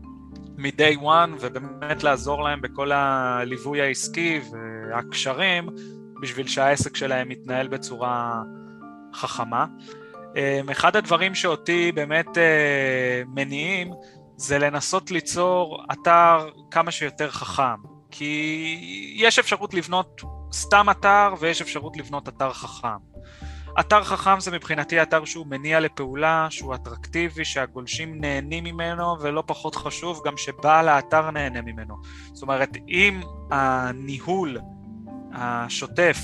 [0.58, 5.70] מ-day one ובאמת לעזור להם בכל הליווי העסקי והקשרים
[6.22, 8.42] בשביל שהעסק שלהם יתנהל בצורה
[9.14, 9.66] חכמה.
[10.72, 13.92] אחד הדברים שאותי באמת אה, מניעים
[14.38, 20.22] זה לנסות ליצור אתר כמה שיותר חכם, כי יש אפשרות לבנות
[20.54, 22.98] סתם אתר ויש אפשרות לבנות אתר חכם.
[23.80, 29.76] אתר חכם זה מבחינתי אתר שהוא מניע לפעולה, שהוא אטרקטיבי, שהגולשים נהנים ממנו, ולא פחות
[29.76, 31.96] חשוב, גם שבעל האתר נהנה ממנו.
[32.34, 33.22] זאת אומרת, אם
[33.52, 34.58] הניהול
[35.34, 36.18] השוטף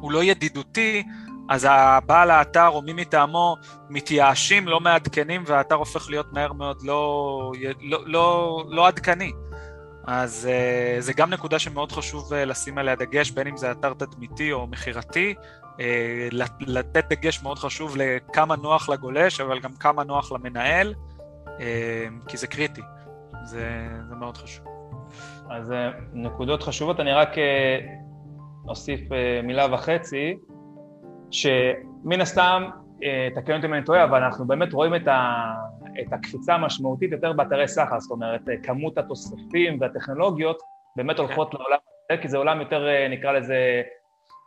[0.00, 1.02] הוא לא ידידותי,
[1.48, 3.56] אז הבעל האתר או מי מטעמו
[3.90, 9.32] מתייאשים, לא מעדכנים, והאתר הופך להיות מהר מאוד לא, לא, לא, לא עדכני.
[10.06, 13.94] אז uh, זה גם נקודה שמאוד חשוב uh, לשים עליה דגש, בין אם זה אתר
[13.94, 15.34] תדמיתי או מכירתי,
[15.80, 16.28] אה,
[16.60, 20.94] לתת דגש מאוד חשוב לכמה נוח לגולש, אבל גם כמה נוח למנהל,
[21.60, 22.80] אה, כי זה קריטי,
[23.44, 24.66] זה, זה מאוד חשוב.
[25.50, 27.28] אז אה, נקודות חשובות, אני רק
[28.68, 29.00] אוסיף
[29.42, 30.36] מילה וחצי,
[31.30, 32.64] שמן הסתם,
[33.34, 35.44] תקן אותי אם אני טועה, אבל אנחנו באמת רואים את, ה,
[36.00, 40.58] את הקפיצה המשמעותית יותר באתרי סחר, זאת אומרת, כמות התוספים והטכנולוגיות
[40.96, 41.22] באמת כן.
[41.22, 41.78] הולכות לעולם
[42.10, 43.82] הזה, כי זה עולם יותר, נקרא לזה,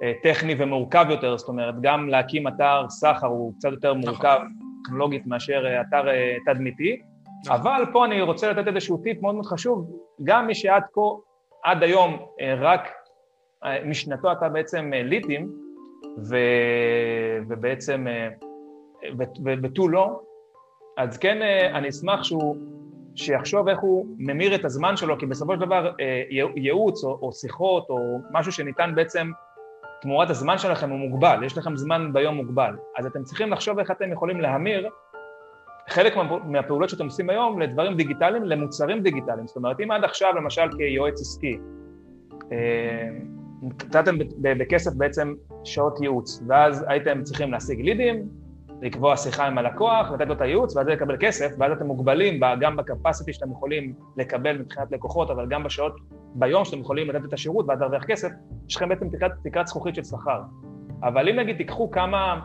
[0.03, 4.09] אה, טכני ומורכב יותר, זאת אומרת, גם להקים אתר סחר הוא קצת יותר נכון.
[4.09, 4.39] מורכב
[4.83, 7.01] טכנולוגית מאשר אה, אתר אה, תדמיתי,
[7.45, 7.57] נכון.
[7.59, 9.91] אבל פה אני רוצה לתת איזשהו טיפ מאוד מאוד חשוב,
[10.23, 11.01] גם מי שעד כה,
[11.63, 12.25] עד היום,
[12.57, 12.89] רק
[13.85, 15.51] משנתו אתה בעצם ליטים,
[16.17, 16.35] ו...
[17.47, 18.05] ובעצם
[19.63, 20.21] ותו לא,
[20.97, 21.41] אז כן,
[21.73, 22.55] אני אשמח שהוא,
[23.15, 25.91] שיחשוב איך הוא ממיר את הזמן שלו, כי בסופו של דבר
[26.55, 27.97] ייעוץ או, או שיחות או
[28.31, 29.31] משהו שניתן בעצם
[30.01, 32.75] תמורת הזמן שלכם הוא מוגבל, יש לכם זמן ביום מוגבל.
[32.97, 34.89] אז אתם צריכים לחשוב איך אתם יכולים להמיר
[35.89, 36.13] חלק
[36.45, 39.47] מהפעולות שאתם עושים היום לדברים דיגיטליים, למוצרים דיגיטליים.
[39.47, 41.57] זאת אומרת, אם עד עכשיו, למשל כיועץ עסקי,
[42.51, 43.09] אה,
[43.61, 48.29] נתתם בכסף בעצם שעות ייעוץ, ואז הייתם צריכים להשיג לידים,
[48.81, 52.77] לקבוע שיחה עם הלקוח, לתת לו את הייעוץ, ואז לקבל כסף, ואז אתם מוגבלים גם
[52.77, 55.95] בקפסיטי שאתם יכולים לקבל מבחינת לקוחות, אבל גם בשעות
[56.35, 58.29] ביום שאתם יכולים לתת את השירות ואז להרוויח כסף,
[58.69, 59.07] יש לכם בעצם
[59.43, 60.41] תקרת, זכוכית של שכר.
[61.03, 62.39] אבל אם נגיד תיקחו כמה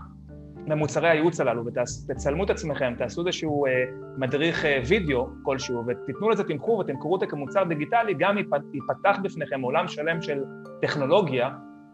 [0.67, 3.85] ממוצרי הייעוץ הללו ותצלמו את עצמכם, תעשו איזשהו אה,
[4.19, 9.89] מדריך אה, וידאו כלשהו ותיתנו לזה תמחור ותמכרו אותו כמוצר דיגיטלי, גם ייפתח בפניכם עולם
[9.89, 10.45] שלם של
[10.81, 11.51] טכנולוגיה,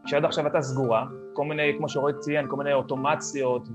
[0.06, 3.68] שעד עכשיו הייתה סגורה, כל מיני, כמו שרועי ציין, כל מיני אוטומציות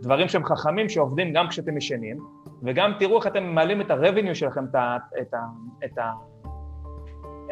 [0.00, 2.18] ודברים שהם חכמים שעובדים גם כשאתם ישנים,
[2.62, 4.96] וגם תראו איך אתם מעלים את ה-revenue שלכם, את ה...
[5.20, 5.38] את ה,
[5.84, 6.12] את ה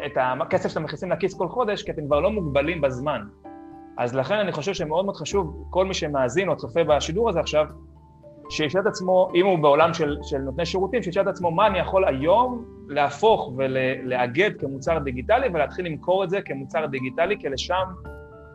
[0.05, 3.21] את הכסף שאתם מכניסים לכיס כל חודש, כי אתם כבר לא מוגבלים בזמן.
[3.97, 7.65] אז לכן אני חושב שמאוד מאוד חשוב, כל מי שמאזין או צופה בשידור הזה עכשיו,
[8.49, 11.79] שישאל את עצמו, אם הוא בעולם של, של נותני שירותים, שישאל את עצמו מה אני
[11.79, 17.83] יכול היום להפוך ולאגד כמוצר דיגיטלי ולהתחיל למכור את זה כמוצר דיגיטלי, כי לשם,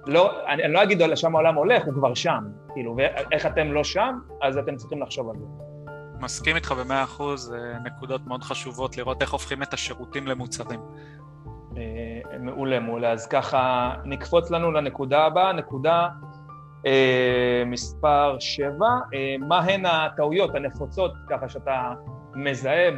[0.07, 2.45] לא, אני, אני לא אגיד לשם העולם הולך, הוא כבר שם.
[2.75, 5.45] כאילו, ואיך אתם לא שם, אז אתם צריכים לחשוב על זה.
[6.21, 10.81] מסכים איתך במאה אחוז, נקודות מאוד חשובות לראות איך הופכים את השירותים למוצרים.
[11.79, 13.13] אה, מעולה, מעולה.
[13.13, 16.09] אז ככה נקפוץ לנו לנקודה הבאה, נקודה
[16.87, 18.87] אה, מספר 7.
[19.15, 21.93] אה, מה הן הטעויות הנפוצות, ככה שאתה
[22.35, 22.91] מזהה,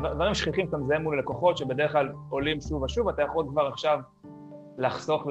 [0.00, 3.98] בדברים שכיחים שאתה מזהה מול לקוחות, שבדרך כלל עולים שוב ושוב, אתה יכול כבר עכשיו
[4.78, 5.26] לחסוך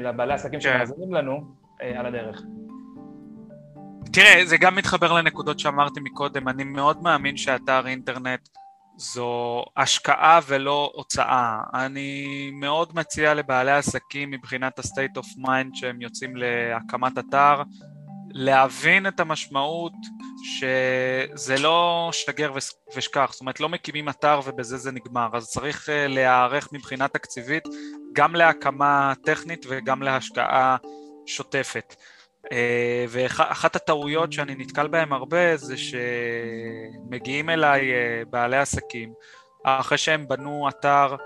[0.00, 0.68] לבעלי עסקים כן.
[0.76, 1.40] שמאזינים לנו
[1.82, 2.42] אה, על הדרך.
[4.12, 8.48] תראה, זה גם מתחבר לנקודות שאמרתי מקודם, אני מאוד מאמין שאתר אינטרנט
[8.98, 11.60] זו השקעה ולא הוצאה.
[11.74, 17.62] אני מאוד מציע לבעלי עסקים מבחינת ה-state of mind שהם יוצאים להקמת אתר,
[18.30, 19.92] להבין את המשמעות
[20.44, 22.52] שזה לא שגר
[22.96, 27.64] ושכח, זאת אומרת לא מקימים אתר ובזה זה נגמר, אז צריך אה, להיערך מבחינה תקציבית
[28.12, 30.76] גם להקמה טכנית וגם להשקעה
[31.26, 31.94] שוטפת.
[32.52, 39.12] אה, ואחת הטעויות שאני נתקל בהן הרבה זה שמגיעים אליי אה, בעלי עסקים
[39.64, 41.16] אחרי שהם בנו אתר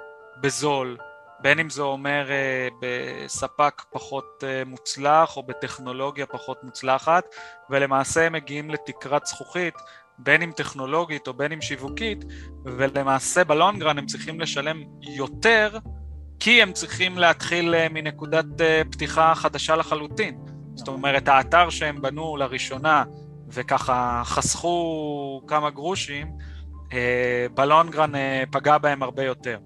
[0.41, 0.97] בזול,
[1.41, 7.25] בין אם זה אומר אה, בספק פחות מוצלח או בטכנולוגיה פחות מוצלחת,
[7.71, 9.75] ולמעשה הם מגיעים לתקרת זכוכית,
[10.19, 12.25] בין אם טכנולוגית או בין אם שיווקית,
[12.65, 15.79] ולמעשה בלונגרן הם צריכים לשלם יותר,
[16.41, 18.47] כי הם צריכים להתחיל מנקודת
[18.91, 20.52] פתיחה חדשה לחלוטין.
[20.75, 23.05] זאת אומרת, האתר שהם בנו לראשונה
[23.49, 26.27] וככה חסכו כמה גרושים,
[26.93, 29.59] אה, בלונגרן אה, פגע בהם הרבה יותר.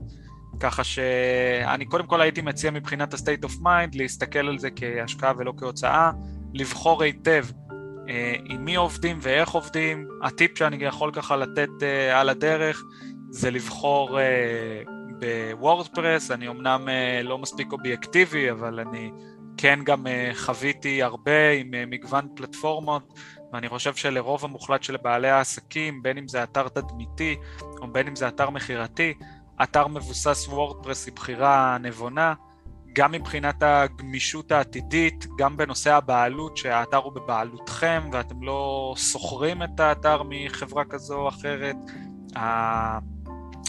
[0.61, 5.53] ככה שאני קודם כל הייתי מציע מבחינת ה-state of mind להסתכל על זה כהשקעה ולא
[5.57, 6.11] כהוצאה,
[6.55, 7.45] לבחור היטב
[8.09, 10.09] אה, עם מי עובדים ואיך עובדים.
[10.23, 11.69] הטיפ שאני יכול ככה לתת
[12.14, 12.85] על הדרך
[13.31, 14.19] זה לבחור
[15.19, 16.88] בוורדפרס, אני אמנם
[17.25, 19.11] לא מספיק אובייקטיבי, אבל אני
[19.57, 23.19] כן גם אה, חוויתי הרבה עם אה, מגוון פלטפורמות,
[23.53, 27.37] ואני חושב שלרוב המוחלט של בעלי העסקים, בין אם זה אתר תדמיתי
[27.81, 29.14] או בין אם זה אתר מכירתי,
[29.62, 32.35] אתר מבוסס וורדפרס היא בחירה נבונה,
[32.92, 40.23] גם מבחינת הגמישות העתידית, גם בנושא הבעלות, שהאתר הוא בבעלותכם ואתם לא שוכרים את האתר
[40.29, 41.77] מחברה כזו או אחרת.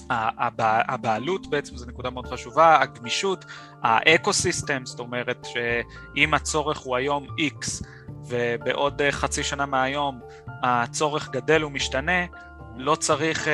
[0.10, 3.46] הבעלות בעצם זו נקודה מאוד חשובה, הגמישות,
[3.84, 7.86] האקו-סיסטם, זאת אומרת שאם הצורך הוא היום X
[8.28, 10.20] ובעוד חצי שנה מהיום
[10.64, 12.26] הצורך גדל ומשתנה,
[12.78, 13.50] לא צריך uh,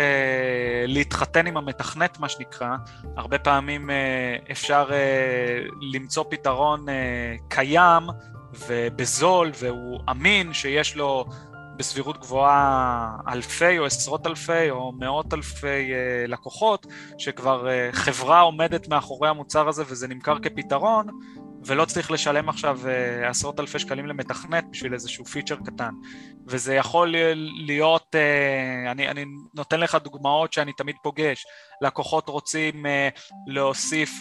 [0.88, 2.76] להתחתן עם המתכנת מה שנקרא,
[3.18, 6.92] הרבה פעמים uh, אפשר uh, למצוא פתרון uh,
[7.48, 8.04] קיים
[8.68, 11.26] ובזול והוא אמין שיש לו
[11.76, 18.88] בסבירות גבוהה אלפי או עשרות אלפי או מאות אלפי uh, לקוחות, שכבר uh, חברה עומדת
[18.88, 21.08] מאחורי המוצר הזה וזה נמכר כפתרון,
[21.66, 25.92] ולא צריך לשלם עכשיו uh, עשרות אלפי שקלים למתכנת בשביל איזשהו פיצ'ר קטן.
[26.48, 27.16] וזה יכול
[27.66, 31.46] להיות, uh, אני, אני נותן לך דוגמאות שאני תמיד פוגש,
[31.82, 32.90] לקוחות רוצים uh,
[33.48, 34.20] להוסיף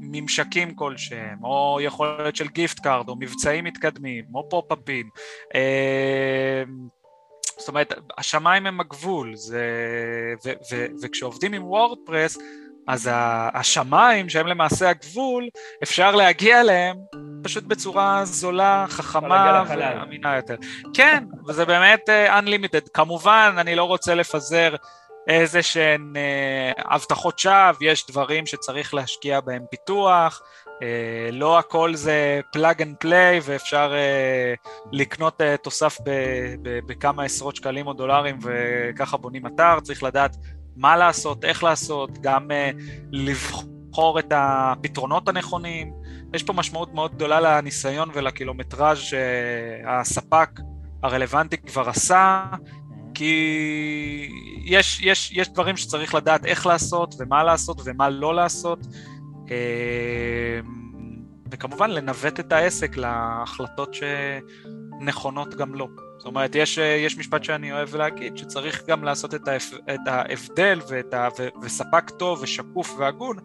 [0.00, 5.08] ממשקים כלשהם, או יכולת של gift card, או מבצעים מתקדמים, או פופ-אפים.
[7.58, 9.64] זאת אומרת, השמיים הם הגבול, זה,
[10.44, 12.38] ו, ו, וכשעובדים עם וורדפרס,
[12.88, 13.10] אז
[13.54, 15.48] השמיים, שהם למעשה הגבול,
[15.82, 16.96] אפשר להגיע אליהם
[17.44, 20.56] פשוט בצורה זולה, חכמה ואמינה יותר.
[20.94, 22.88] כן, וזה באמת uh, unlimited.
[22.94, 24.74] כמובן, אני לא רוצה לפזר
[25.28, 30.70] איזה שהן uh, הבטחות שווא, יש דברים שצריך להשקיע בהם פיתוח, uh,
[31.32, 35.98] לא הכל זה plug and play ואפשר uh, לקנות uh, תוסף
[36.62, 40.36] בכמה עשרות שקלים או דולרים וככה בונים אתר, צריך לדעת
[40.76, 42.82] מה לעשות, איך לעשות, גם uh,
[43.12, 45.92] לבחור את הפתרונות הנכונים.
[46.34, 50.60] יש פה משמעות מאוד גדולה לניסיון ולקילומטראז' שהספק
[51.02, 52.44] הרלוונטי כבר עשה,
[53.14, 54.28] כי
[54.64, 58.78] יש, יש, יש דברים שצריך לדעת איך לעשות ומה לעשות ומה לא לעשות,
[59.50, 60.60] אה,
[61.50, 65.88] וכמובן לנווט את העסק להחלטות שנכונות גם לו.
[65.88, 66.13] לא.
[66.24, 70.00] זאת אומרת, יש, אה, יש משפט שאני אוהב להגיד, שצריך גם לעשות את, ההפ, את
[70.06, 73.36] ההבדל ואת ה, ו, וספק טוב ושקוף והגון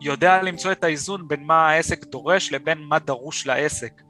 [0.00, 4.02] יודע למצוא את האיזון בין מה העסק דורש לבין מה דרוש לעסק.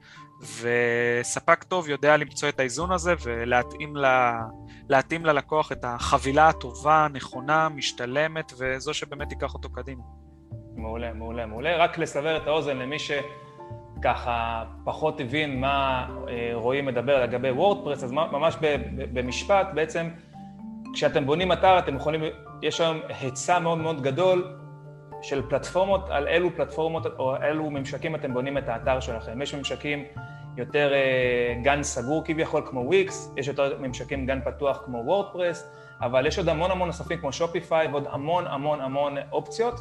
[0.61, 4.05] וספק טוב יודע למצוא את האיזון הזה ולהתאים ל,
[4.89, 10.03] להתאים ללקוח את החבילה הטובה, נכונה, משתלמת, וזו שבאמת תיקח אותו קדימה.
[10.75, 11.77] מעולה, מעולה, מעולה.
[11.77, 13.11] רק לסבר את האוזן למי ש...
[14.01, 18.57] ככה פחות הבין מה אה, רועי מדבר לגבי וורדפרס, אז ממש
[19.13, 20.09] במשפט, בעצם
[20.93, 22.21] כשאתם בונים אתר אתם יכולים,
[22.61, 24.57] יש היום היצע מאוד מאוד גדול
[25.21, 29.41] של פלטפורמות, על אילו פלטפורמות או אילו ממשקים אתם בונים את האתר שלכם.
[29.41, 30.05] יש ממשקים
[30.57, 35.69] יותר אה, גן סגור כביכול כמו וויקס, יש יותר ממשקים גן פתוח כמו וורדפרס,
[36.01, 39.79] אבל יש עוד המון המון נוספים כמו שופיפיי ועוד המון המון המון אופציות.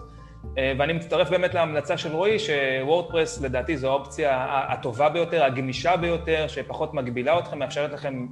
[0.59, 6.49] אה, ואני מצטרף באמת להמלצה של רועי, שוורדפרס לדעתי זו האופציה הטובה ביותר, הגמישה ביותר,
[6.49, 8.27] שפחות מגבילה אתכם, מאפשרת לכם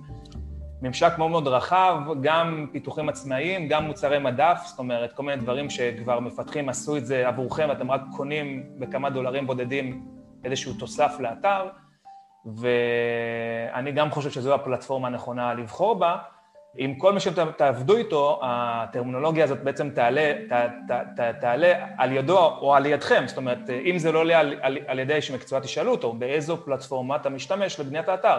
[0.82, 5.70] ממשק מאוד מאוד רחב, גם פיתוחים עצמאיים, גם מוצרי מדף, זאת אומרת, כל מיני דברים
[5.70, 10.06] שכבר מפתחים עשו את זה עבורכם, אתם רק קונים בכמה דולרים בודדים
[10.44, 11.68] איזשהו תוסף לאתר,
[12.56, 16.16] ואני גם חושב שזו הפלטפורמה הנכונה לבחור בה.
[16.80, 20.52] עם כל מי שתעבדו איתו, הטרמינולוגיה הזאת בעצם תעלה, ת,
[20.90, 24.58] ת, ת, תעלה על ידו או על ידכם, זאת אומרת, אם זה לא עולה על,
[24.60, 28.38] על, על ידי איש מקצוע, תשאלו אותו באיזו פלטפורמה אתה משתמש לבניית האתר.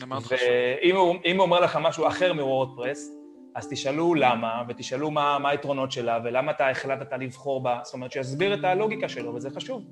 [0.00, 3.10] ואם הוא, הוא אומר לך משהו אחר מוורדפרס,
[3.54, 8.12] אז תשאלו למה, ותשאלו מה, מה היתרונות שלה, ולמה אתה החלטת לבחור בה, זאת אומרת,
[8.12, 9.84] שיסביר את הלוגיקה שלו, וזה חשוב.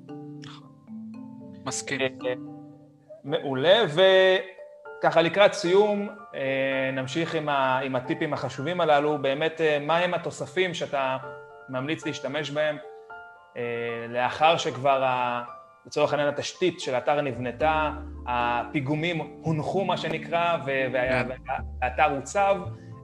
[0.45, 0.67] נכון.
[1.65, 1.99] מסכים.
[3.23, 3.83] מעולה,
[5.05, 6.09] וככה לקראת סיום,
[6.93, 11.17] נמשיך עם, ה, עם הטיפים החשובים הללו, באמת, מה הם התוספים שאתה
[11.69, 12.77] ממליץ להשתמש בהם
[14.09, 15.03] לאחר שכבר
[15.85, 17.91] לצורך העניין התשתית של האתר נבנתה,
[18.27, 20.91] הפיגומים הונחו מה שנקרא, כן.
[21.81, 22.55] והאתר הוצב,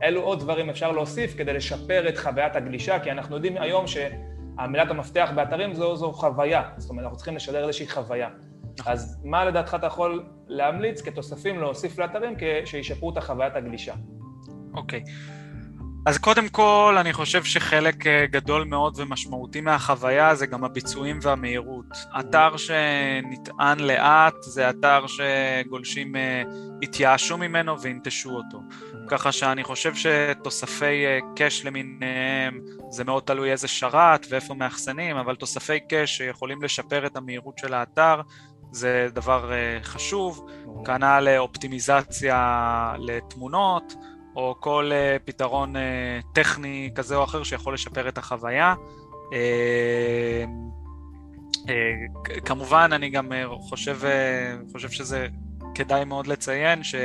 [0.04, 4.90] אילו עוד דברים אפשר להוסיף כדי לשפר את חוויית הגלישה, כי אנחנו יודעים היום שהמילת
[4.92, 8.30] המפתח באתרים זו, זו חוויה, זאת אומרת, אנחנו צריכים לשדר איזושהי חוויה.
[8.82, 8.94] נכון.
[8.94, 12.34] אז מה לדעתך אתה יכול להמליץ כתוספים להוסיף לאתרים
[12.66, 13.94] שישפרו את החוויית הגלישה?
[14.74, 15.04] אוקיי.
[15.06, 15.42] Okay.
[16.06, 21.86] אז קודם כל, אני חושב שחלק אה, גדול מאוד ומשמעותי מהחוויה זה גם הביצועים והמהירות.
[22.20, 26.44] אתר שנטען לאט זה אתר שגולשים אה,
[26.82, 28.62] התייאשו ממנו וינטשו אותו.
[29.08, 35.36] ככה שאני חושב שתוספי אה, קאש למיניהם זה מאוד תלוי איזה שרת ואיפה מאחסנים, אבל
[35.36, 38.22] תוספי קאש שיכולים לשפר את המהירות של האתר
[38.72, 39.52] זה דבר
[39.84, 40.46] חשוב.
[40.86, 43.94] כנ"ל אופטימיזציה לתמונות.
[44.36, 45.74] או כל uh, פתרון
[46.34, 48.76] טכני כזה או אחר שיכול לשפר את החוויה.
[52.46, 54.00] כמובן, אני גם חושב,
[54.72, 55.28] חושב שזה
[55.76, 56.96] כדאי מאוד לציין ש...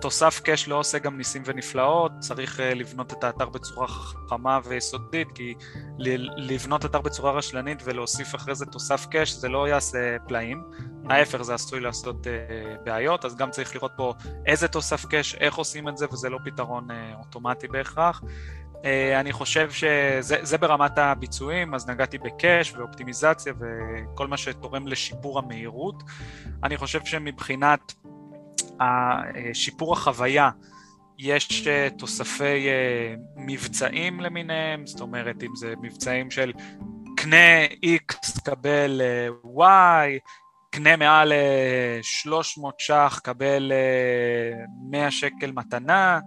[0.00, 5.54] תוסף קאש לא עושה גם ניסים ונפלאות, צריך לבנות את האתר בצורה חכמה ויסודית, כי
[6.36, 10.62] לבנות אתר בצורה רשלנית ולהוסיף אחרי זה תוסף קאש זה לא יעשה פלאים,
[11.10, 12.26] ההפך זה עשוי לעשות
[12.84, 14.14] בעיות, אז גם צריך לראות פה
[14.46, 18.22] איזה תוסף קאש, איך עושים את זה, וזה לא פתרון אוטומטי בהכרח.
[19.20, 26.02] אני חושב שזה ברמת הביצועים, אז נגעתי בקאש ואופטימיזציה וכל מה שתורם לשיפור המהירות.
[26.64, 27.94] אני חושב שמבחינת
[29.52, 30.50] שיפור החוויה,
[31.18, 36.52] יש אה, תוספי אה, מבצעים למיניהם, זאת אומרת אם זה מבצעים של
[37.16, 39.28] קנה X, קבל אה,
[40.06, 40.18] Y,
[40.70, 41.32] קנה מעל
[42.02, 43.72] 300 ש"ח, קבל
[44.90, 46.20] 100 שקל מתנה.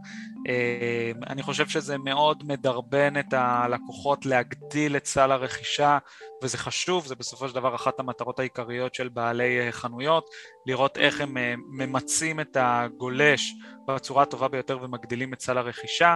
[1.27, 5.97] אני חושב שזה מאוד מדרבן את הלקוחות להגדיל את סל הרכישה
[6.43, 10.29] וזה חשוב, זה בסופו של דבר אחת המטרות העיקריות של בעלי אה, חנויות,
[10.65, 13.53] לראות איך הם אה, ממצים את הגולש
[13.87, 16.15] בצורה הטובה ביותר ומגדילים את סל הרכישה.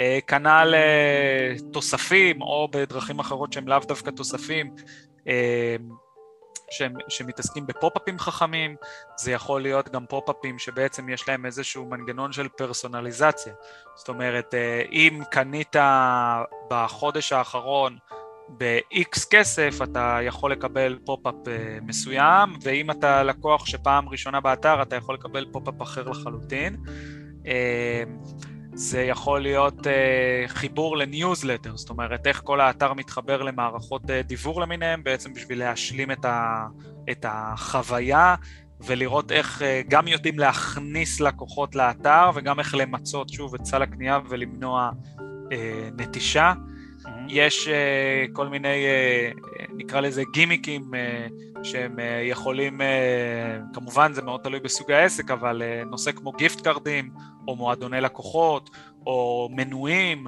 [0.00, 0.74] אה, כנ"ל
[1.72, 4.74] תוספים, או בדרכים אחרות שהם לאו דווקא תוספים,
[6.70, 8.76] שהם, שמתעסקים בפופ-אפים חכמים,
[9.16, 13.52] זה יכול להיות גם פופ-אפים שבעצם יש להם איזשהו מנגנון של פרסונליזציה.
[13.94, 14.54] זאת אומרת,
[14.92, 15.76] אם קנית
[16.70, 17.98] בחודש האחרון
[18.58, 24.96] ב-X כסף אתה יכול לקבל פופ-אפ אה, מסוים, ואם אתה לקוח שפעם ראשונה באתר אתה
[24.96, 26.76] יכול לקבל פופ-אפ אחר לחלוטין.
[28.72, 34.60] אה, זה יכול להיות אה, חיבור לניוזלטר, זאת אומרת איך כל האתר מתחבר למערכות דיוור
[34.60, 36.66] למיניהם, בעצם בשביל להשלים את, ה,
[37.10, 38.34] את החוויה
[38.80, 44.90] ולראות איך גם יודעים להכניס לקוחות לאתר וגם איך למצות שוב את סל הקנייה ולמנוע
[45.96, 46.52] נטישה.
[47.28, 52.80] יש uh, כל מיני, uh, נקרא לזה גימיקים uh, שהם יכולים,
[53.74, 57.10] כמובן זה מאוד תלוי בסוג העסק, אבל נושא כמו גיפט קארדים,
[57.48, 58.70] או מועדוני לקוחות,
[59.06, 60.26] או מנויים,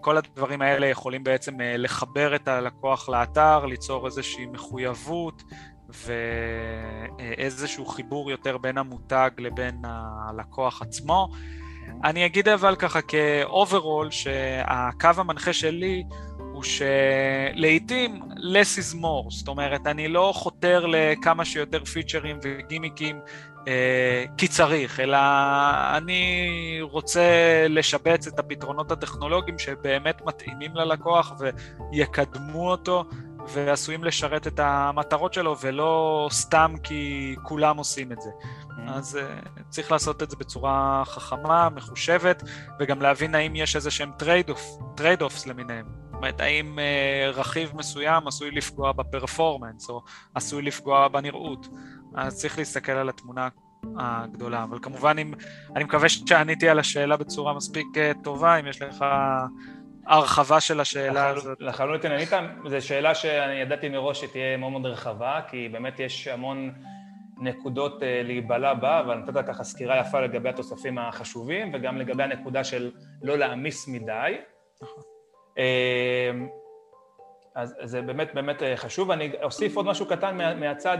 [0.00, 5.42] כל הדברים האלה יכולים בעצם לחבר את הלקוח לאתר, ליצור איזושהי מחויבות
[5.88, 11.28] ואיזשהו חיבור יותר בין המותג לבין הלקוח עצמו.
[12.04, 16.04] אני אגיד אבל ככה כאוברול, שהקו המנחה שלי
[16.52, 23.20] הוא שלעיתים less is more, זאת אומרת, אני לא חותר לכמה שיותר פיצ'רים וגימיקים
[23.68, 25.18] אה, כי צריך, אלא
[25.96, 27.22] אני רוצה
[27.68, 31.32] לשבץ את הפתרונות הטכנולוגיים שבאמת מתאימים ללקוח
[31.92, 33.04] ויקדמו אותו
[33.48, 38.30] ועשויים לשרת את המטרות שלו ולא סתם כי כולם עושים את זה.
[38.76, 38.90] Mm-hmm.
[38.90, 42.42] אז אה, צריך לעשות את זה בצורה חכמה, מחושבת,
[42.80, 44.10] וגם להבין האם יש איזה שהם
[44.96, 45.86] trade-offs למיניהם.
[45.86, 50.02] זאת אומרת, האם אה, רכיב מסוים עשוי לפגוע ב performance, או
[50.34, 51.68] עשוי לפגוע בנראות.
[52.14, 53.48] אז צריך להסתכל על התמונה
[53.98, 54.62] הגדולה.
[54.62, 55.34] אבל כמובן, אם,
[55.76, 59.04] אני מקווה שעניתי על השאלה בצורה מספיק אה, טובה, אם יש לך
[60.06, 61.58] הרחבה של השאלה הזאת.
[61.60, 62.30] לחלוטין ענית,
[62.68, 66.72] זו שאלה שאני ידעתי מראש שתהיה מאוד מאוד רחבה, כי באמת יש המון
[67.42, 72.64] נקודות אה, להיבלע בה, אבל נתת ככה סקירה יפה לגבי התוספים החשובים, וגם לגבי הנקודה
[72.64, 72.90] של
[73.22, 74.36] לא להעמיס מדי.
[74.82, 75.02] נכון.
[75.58, 76.30] אה,
[77.54, 79.10] אז זה באמת באמת אה, חשוב.
[79.10, 80.98] אני אוסיף עוד משהו קטן מהצד,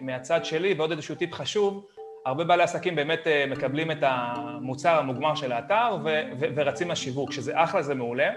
[0.00, 1.86] מהצד שלי ועוד איזשהו טיפ חשוב.
[2.26, 7.52] הרבה בעלי עסקים באמת מקבלים את המוצר המוגמר של האתר ו- ו- ורצים לשיווק, שזה
[7.54, 8.30] אחלה, זה מעולה,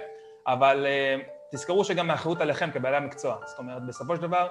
[0.47, 0.85] אבל
[1.51, 3.37] תזכרו שגם האחריות עליכם כבעלי המקצוע.
[3.45, 4.47] זאת אומרת, בסופו של דבר,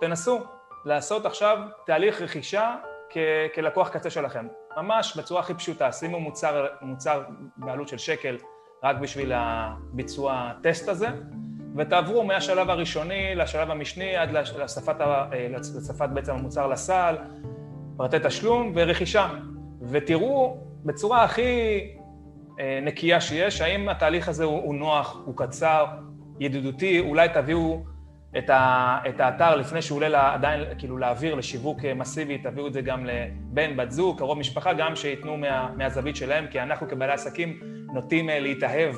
[0.00, 0.40] תנסו
[0.86, 2.74] לעשות עכשיו תהליך רכישה
[3.10, 4.46] כ- כלקוח קצה שלכם.
[4.76, 7.22] ממש בצורה הכי פשוטה, שימו מוצר, מוצר
[7.56, 8.36] בעלות של שקל
[8.84, 11.08] רק בשביל הביצוע הטסט הזה,
[11.76, 17.16] ותעברו מהשלב הראשוני לשלב המשני עד לשפת, אה, לשפת בעצם המוצר לסל,
[17.96, 19.28] פרטי תשלום ורכישה,
[19.82, 21.80] ותראו בצורה הכי
[22.60, 25.86] אה, נקייה שיש, האם התהליך הזה הוא, הוא נוח, הוא קצר,
[26.40, 27.84] ידידותי, אולי תביאו
[28.38, 32.72] את, ה, את האתר לפני שהוא עולה לה, עדיין, כאילו להעביר לשיווק מסיבי, תביאו את
[32.72, 37.12] זה גם לבן, בת זוג, קרוב משפחה, גם שייתנו מה, מהזווית שלהם, כי אנחנו כבעלי
[37.12, 37.60] עסקים
[37.94, 38.94] נוטים אה, להתאהב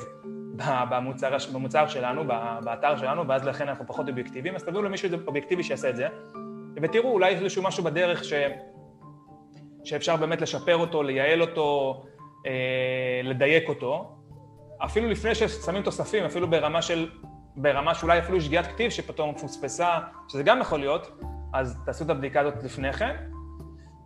[0.89, 2.23] במוצר, במוצר שלנו,
[2.63, 6.07] באתר שלנו, ואז לכן אנחנו פחות אובייקטיביים, אז תביאו למישהו אובייקטיבי שיעשה את זה,
[6.81, 8.33] ותראו, אולי יש איזשהו משהו בדרך ש...
[9.83, 12.01] שאפשר באמת לשפר אותו, לייעל אותו,
[12.45, 14.15] אה, לדייק אותו,
[14.85, 17.09] אפילו לפני ששמים תוספים, אפילו ברמה של,
[17.61, 21.21] ברמה שאולי אפילו שגיאת כתיב שפתאום פוספסה, שזה גם יכול להיות,
[21.53, 23.15] אז תעשו את הבדיקה הזאת לפני כן.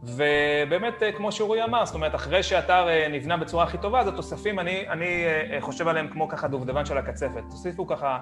[0.04, 4.08] ובאמת, אה, כמו שאורי אמר, זאת אומרת, אחרי שאתר אה, נבנה בצורה הכי טובה, אז
[4.08, 7.44] התוספים, אני, אני אה, חושב עליהם כמו ככה דובדבן של הקצפת.
[7.50, 8.20] תוסיפו ככה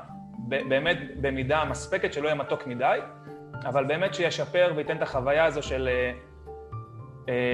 [0.48, 3.00] באמת במידה מספקת, שלא יהיה מתוק מדי,
[3.66, 5.90] אבל באמת שישפר וייתן את החוויה הזו של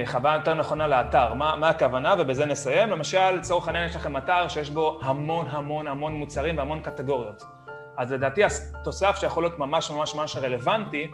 [0.06, 1.34] חוויה יותר נכונה לאתר.
[1.34, 2.16] מה, מה הכוונה?
[2.20, 2.90] ובזה נסיים.
[2.90, 7.57] למשל, לצורך העניין יש לכם אתר שיש בו המון המון המון מוצרים והמון קטגוריות.
[7.98, 11.08] אז לדעתי התוסף שיכול להיות ממש ממש ממש רלוונטי,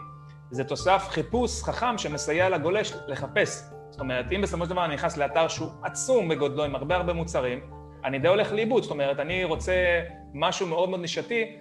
[0.50, 3.62] זה תוסף חיפוש חכם שמסייע לגולש לחפש.
[3.90, 7.12] זאת אומרת, אם בסופו של דבר אני נכנס לאתר שהוא עצום בגודלו עם הרבה הרבה
[7.12, 7.60] מוצרים,
[8.04, 8.82] אני די הולך לאיבוד.
[8.82, 10.02] זאת אומרת, אני רוצה
[10.34, 11.56] משהו מאוד מאוד נישתי,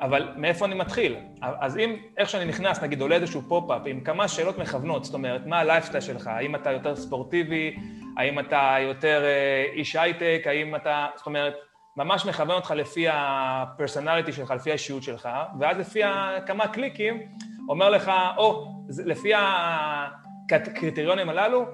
[0.00, 1.16] אבל מאיפה אני מתחיל?
[1.42, 5.46] אז אם איך שאני נכנס, נגיד עולה איזשהו פופ-אפ עם כמה שאלות מכוונות, זאת אומרת,
[5.46, 6.26] מה הלייפסטייל שלך?
[6.26, 7.76] האם אתה יותר ספורטיבי?
[8.16, 10.42] האם אתה יותר אה, איש הייטק?
[10.46, 11.06] האם אתה...
[11.16, 11.54] זאת אומרת,
[12.04, 15.28] ממש מכוון אותך לפי ה personality שלך, לפי האישיות שלך,
[15.60, 16.00] ואז לפי
[16.46, 17.22] כמה קליקים
[17.68, 21.64] אומר לך, או, או, לפי הקריטריונים הללו,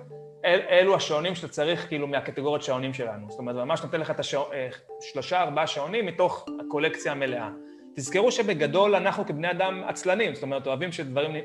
[0.44, 3.30] אל, אלו השעונים שאתה צריך כאילו מהקטגוריות שעונים שלנו.
[3.30, 7.50] זאת אומרת, ממש נותן לך את השלושה, אה, ארבעה שעונים מתוך הקולקציה המלאה.
[7.96, 11.36] תזכרו שבגדול אנחנו כבני אדם עצלנים, זאת אומרת, אוהבים שדברים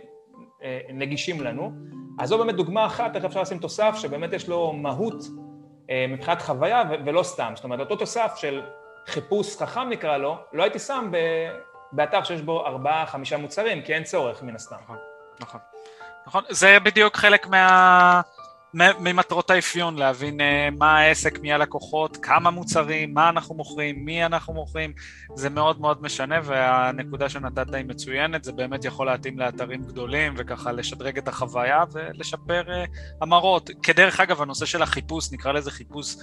[0.64, 1.72] אה, נגישים לנו.
[2.20, 5.24] אז זו באמת דוגמה אחת, איך אפשר לשים תוסף שבאמת יש לו מהות
[6.10, 7.54] מבחינת חוויה ולא סתם.
[7.56, 8.62] זאת אומרת, אותו תוסף של
[9.08, 11.12] חיפוש חכם נקרא לו, לא הייתי שם
[11.92, 14.76] באתר שיש בו ארבעה, חמישה מוצרים, כי אין צורך מן הסתם.
[14.84, 14.98] נכון,
[15.40, 15.60] נכון.
[16.28, 18.22] נכון, זה בדיוק חלק מה...
[18.74, 24.54] ממטרות האפיון, להבין אה, מה העסק, מי הלקוחות, כמה מוצרים, מה אנחנו מוכרים, מי אנחנו
[24.54, 24.94] מוכרים,
[25.36, 30.72] זה מאוד מאוד משנה, והנקודה שנתת היא מצוינת, זה באמת יכול להתאים לאתרים גדולים, וככה
[30.72, 32.90] לשדרג את החוויה ולשפר uh,
[33.22, 33.70] המראות.
[33.84, 36.16] כדרך אגב, הנושא של החיפוש, נקרא לזה חיפוש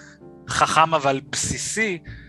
[0.49, 2.28] חכם אבל בסיסי, אה,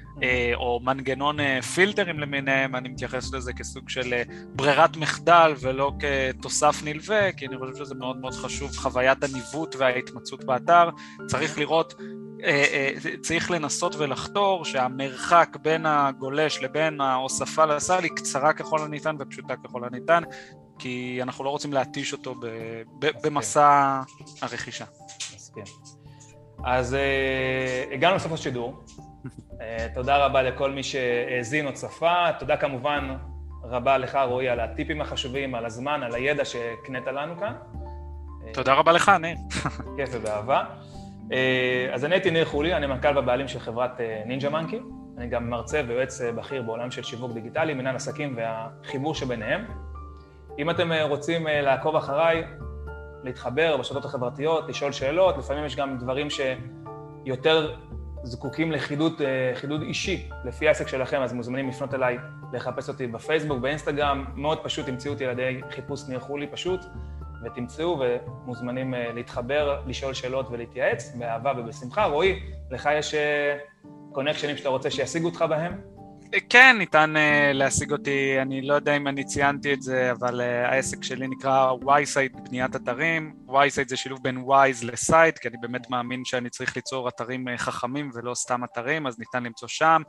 [0.56, 4.24] או מנגנון אה, פילטרים למיניהם, אני מתייחס לזה כסוג של אה,
[4.56, 10.44] ברירת מחדל ולא כתוסף נלווה, כי אני חושב שזה מאוד מאוד חשוב, חוויית הניווט וההתמצאות
[10.44, 10.90] באתר.
[11.28, 11.94] צריך לראות,
[13.22, 19.84] צריך לנסות ולחתור שהמרחק בין הגולש לבין ההוספה לסל היא קצרה ככל הניתן ופשוטה ככל
[19.84, 20.24] הניתן,
[20.80, 22.36] כי אנחנו לא רוצים להתיש אותו
[23.00, 24.02] במסע
[24.42, 24.86] הרכישה.
[26.66, 26.98] אז
[27.92, 28.84] הגענו לסוף השידור.
[29.62, 33.16] אה, תודה רבה לכל מי שהאזין או צפה, תודה כמובן
[33.64, 37.54] רבה לך רועי על הטיפים החשובים, על הזמן, על הידע שהקנית לנו כאן.
[38.54, 39.36] תודה רבה לך, ניר.
[39.98, 40.64] כיף ובאהבה.
[41.32, 44.80] אה, אז אני הייתי ניר חולי, אני מנכ"ל ובעלים של חברת אה, נינג'ה מנקי.
[45.18, 49.66] אני גם מרצה ויועץ בכיר בעולם של שיווק דיגיטלי, מנהל עסקים והחיבור שביניהם.
[50.60, 52.44] אם אתם רוצים לעקוב אחריי,
[53.24, 57.76] להתחבר ברשתות החברתיות, לשאול שאלות, לפעמים יש גם דברים שיותר
[58.24, 59.22] זקוקים לחידוד
[59.56, 62.18] חידוד אישי לפי העסק שלכם, אז מוזמנים לפנות אליי,
[62.54, 66.80] לחפש אותי בפייסבוק, באינסטגרם, מאוד פשוט, תמצאו אותי על ידי חיפוש ניר חולי פשוט,
[67.44, 72.06] ותמצאו, ומוזמנים אה, להתחבר, לשאול שאלות ולהתייעץ, באהבה ובשמחה.
[72.06, 72.40] רועי,
[72.72, 73.16] לך יש
[74.12, 75.82] קונקשנים אה, שאתה רוצה שישיגו אותך בהם?
[76.50, 80.68] כן, ניתן uh, להשיג אותי, אני לא יודע אם אני ציינתי את זה, אבל uh,
[80.68, 83.34] העסק שלי נקרא y בניית אתרים.
[83.50, 87.52] y זה שילוב בין wise לסייט, כי אני באמת מאמין שאני צריך ליצור אתרים uh,
[87.58, 90.02] חכמים ולא סתם אתרים, אז ניתן למצוא שם,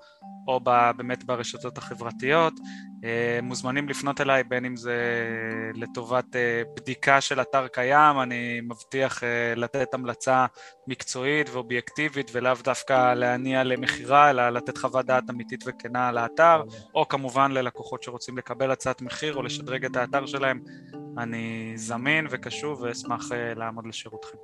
[0.48, 2.52] או ב, באמת ברשתות החברתיות.
[3.00, 4.96] Uh, מוזמנים לפנות אליי, בין אם זה
[5.74, 9.24] לטובת uh, בדיקה של אתר קיים, אני מבטיח uh,
[9.56, 10.46] לתת המלצה
[10.86, 16.62] מקצועית ואובייקטיבית, ולאו דווקא להניע למכירה, אלא לתת חוות דעת אמיתית וכנה על האתר,
[16.94, 20.60] או כמובן ללקוחות שרוצים לקבל הצעת מחיר או לשדרג את האתר שלהם,
[21.18, 24.36] אני זמין וקשוב ואשמח אה, לעמוד לשירותכם.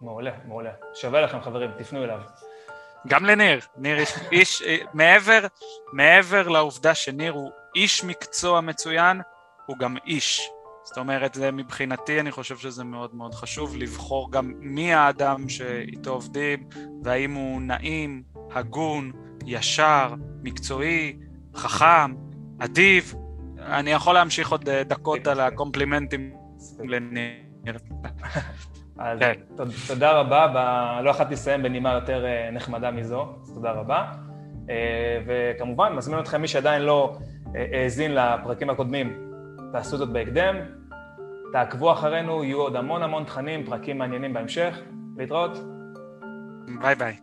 [0.00, 0.70] מעולה, מעולה.
[0.94, 2.20] שווה לכם חברים, תפנו אליו.
[3.08, 4.62] גם לניר, ניר איש, איש
[4.94, 5.46] מעבר,
[5.92, 9.20] מעבר לעובדה שניר הוא איש מקצוע מצוין,
[9.66, 10.50] הוא גם איש.
[10.84, 16.10] זאת אומרת, זה מבחינתי, אני חושב שזה מאוד מאוד חשוב לבחור גם מי האדם שאיתו
[16.10, 16.68] עובדים,
[17.04, 18.22] והאם הוא נעים,
[18.54, 19.12] הגון,
[19.46, 21.16] ישר, מקצועי,
[21.54, 22.14] חכם,
[22.58, 23.14] אדיב.
[23.58, 26.36] אני יכול להמשיך עוד אה, דקות על הקומפלימנטים
[26.78, 27.78] לניר.
[28.98, 29.32] אז כן.
[29.86, 30.56] תודה רבה, ב...
[31.04, 34.12] לא יכולתי לסיים בנימה יותר אה, נחמדה מזו, אז תודה רבה.
[34.70, 37.16] אה, וכמובן, מזמין אתכם, מי שעדיין לא
[37.54, 39.12] האזין לפרקים הקודמים,
[39.72, 40.56] תעשו זאת בהקדם,
[41.52, 44.78] תעקבו אחרינו, יהיו עוד המון המון תכנים, פרקים מעניינים בהמשך.
[45.16, 45.58] להתראות.
[46.80, 47.16] ביי ביי.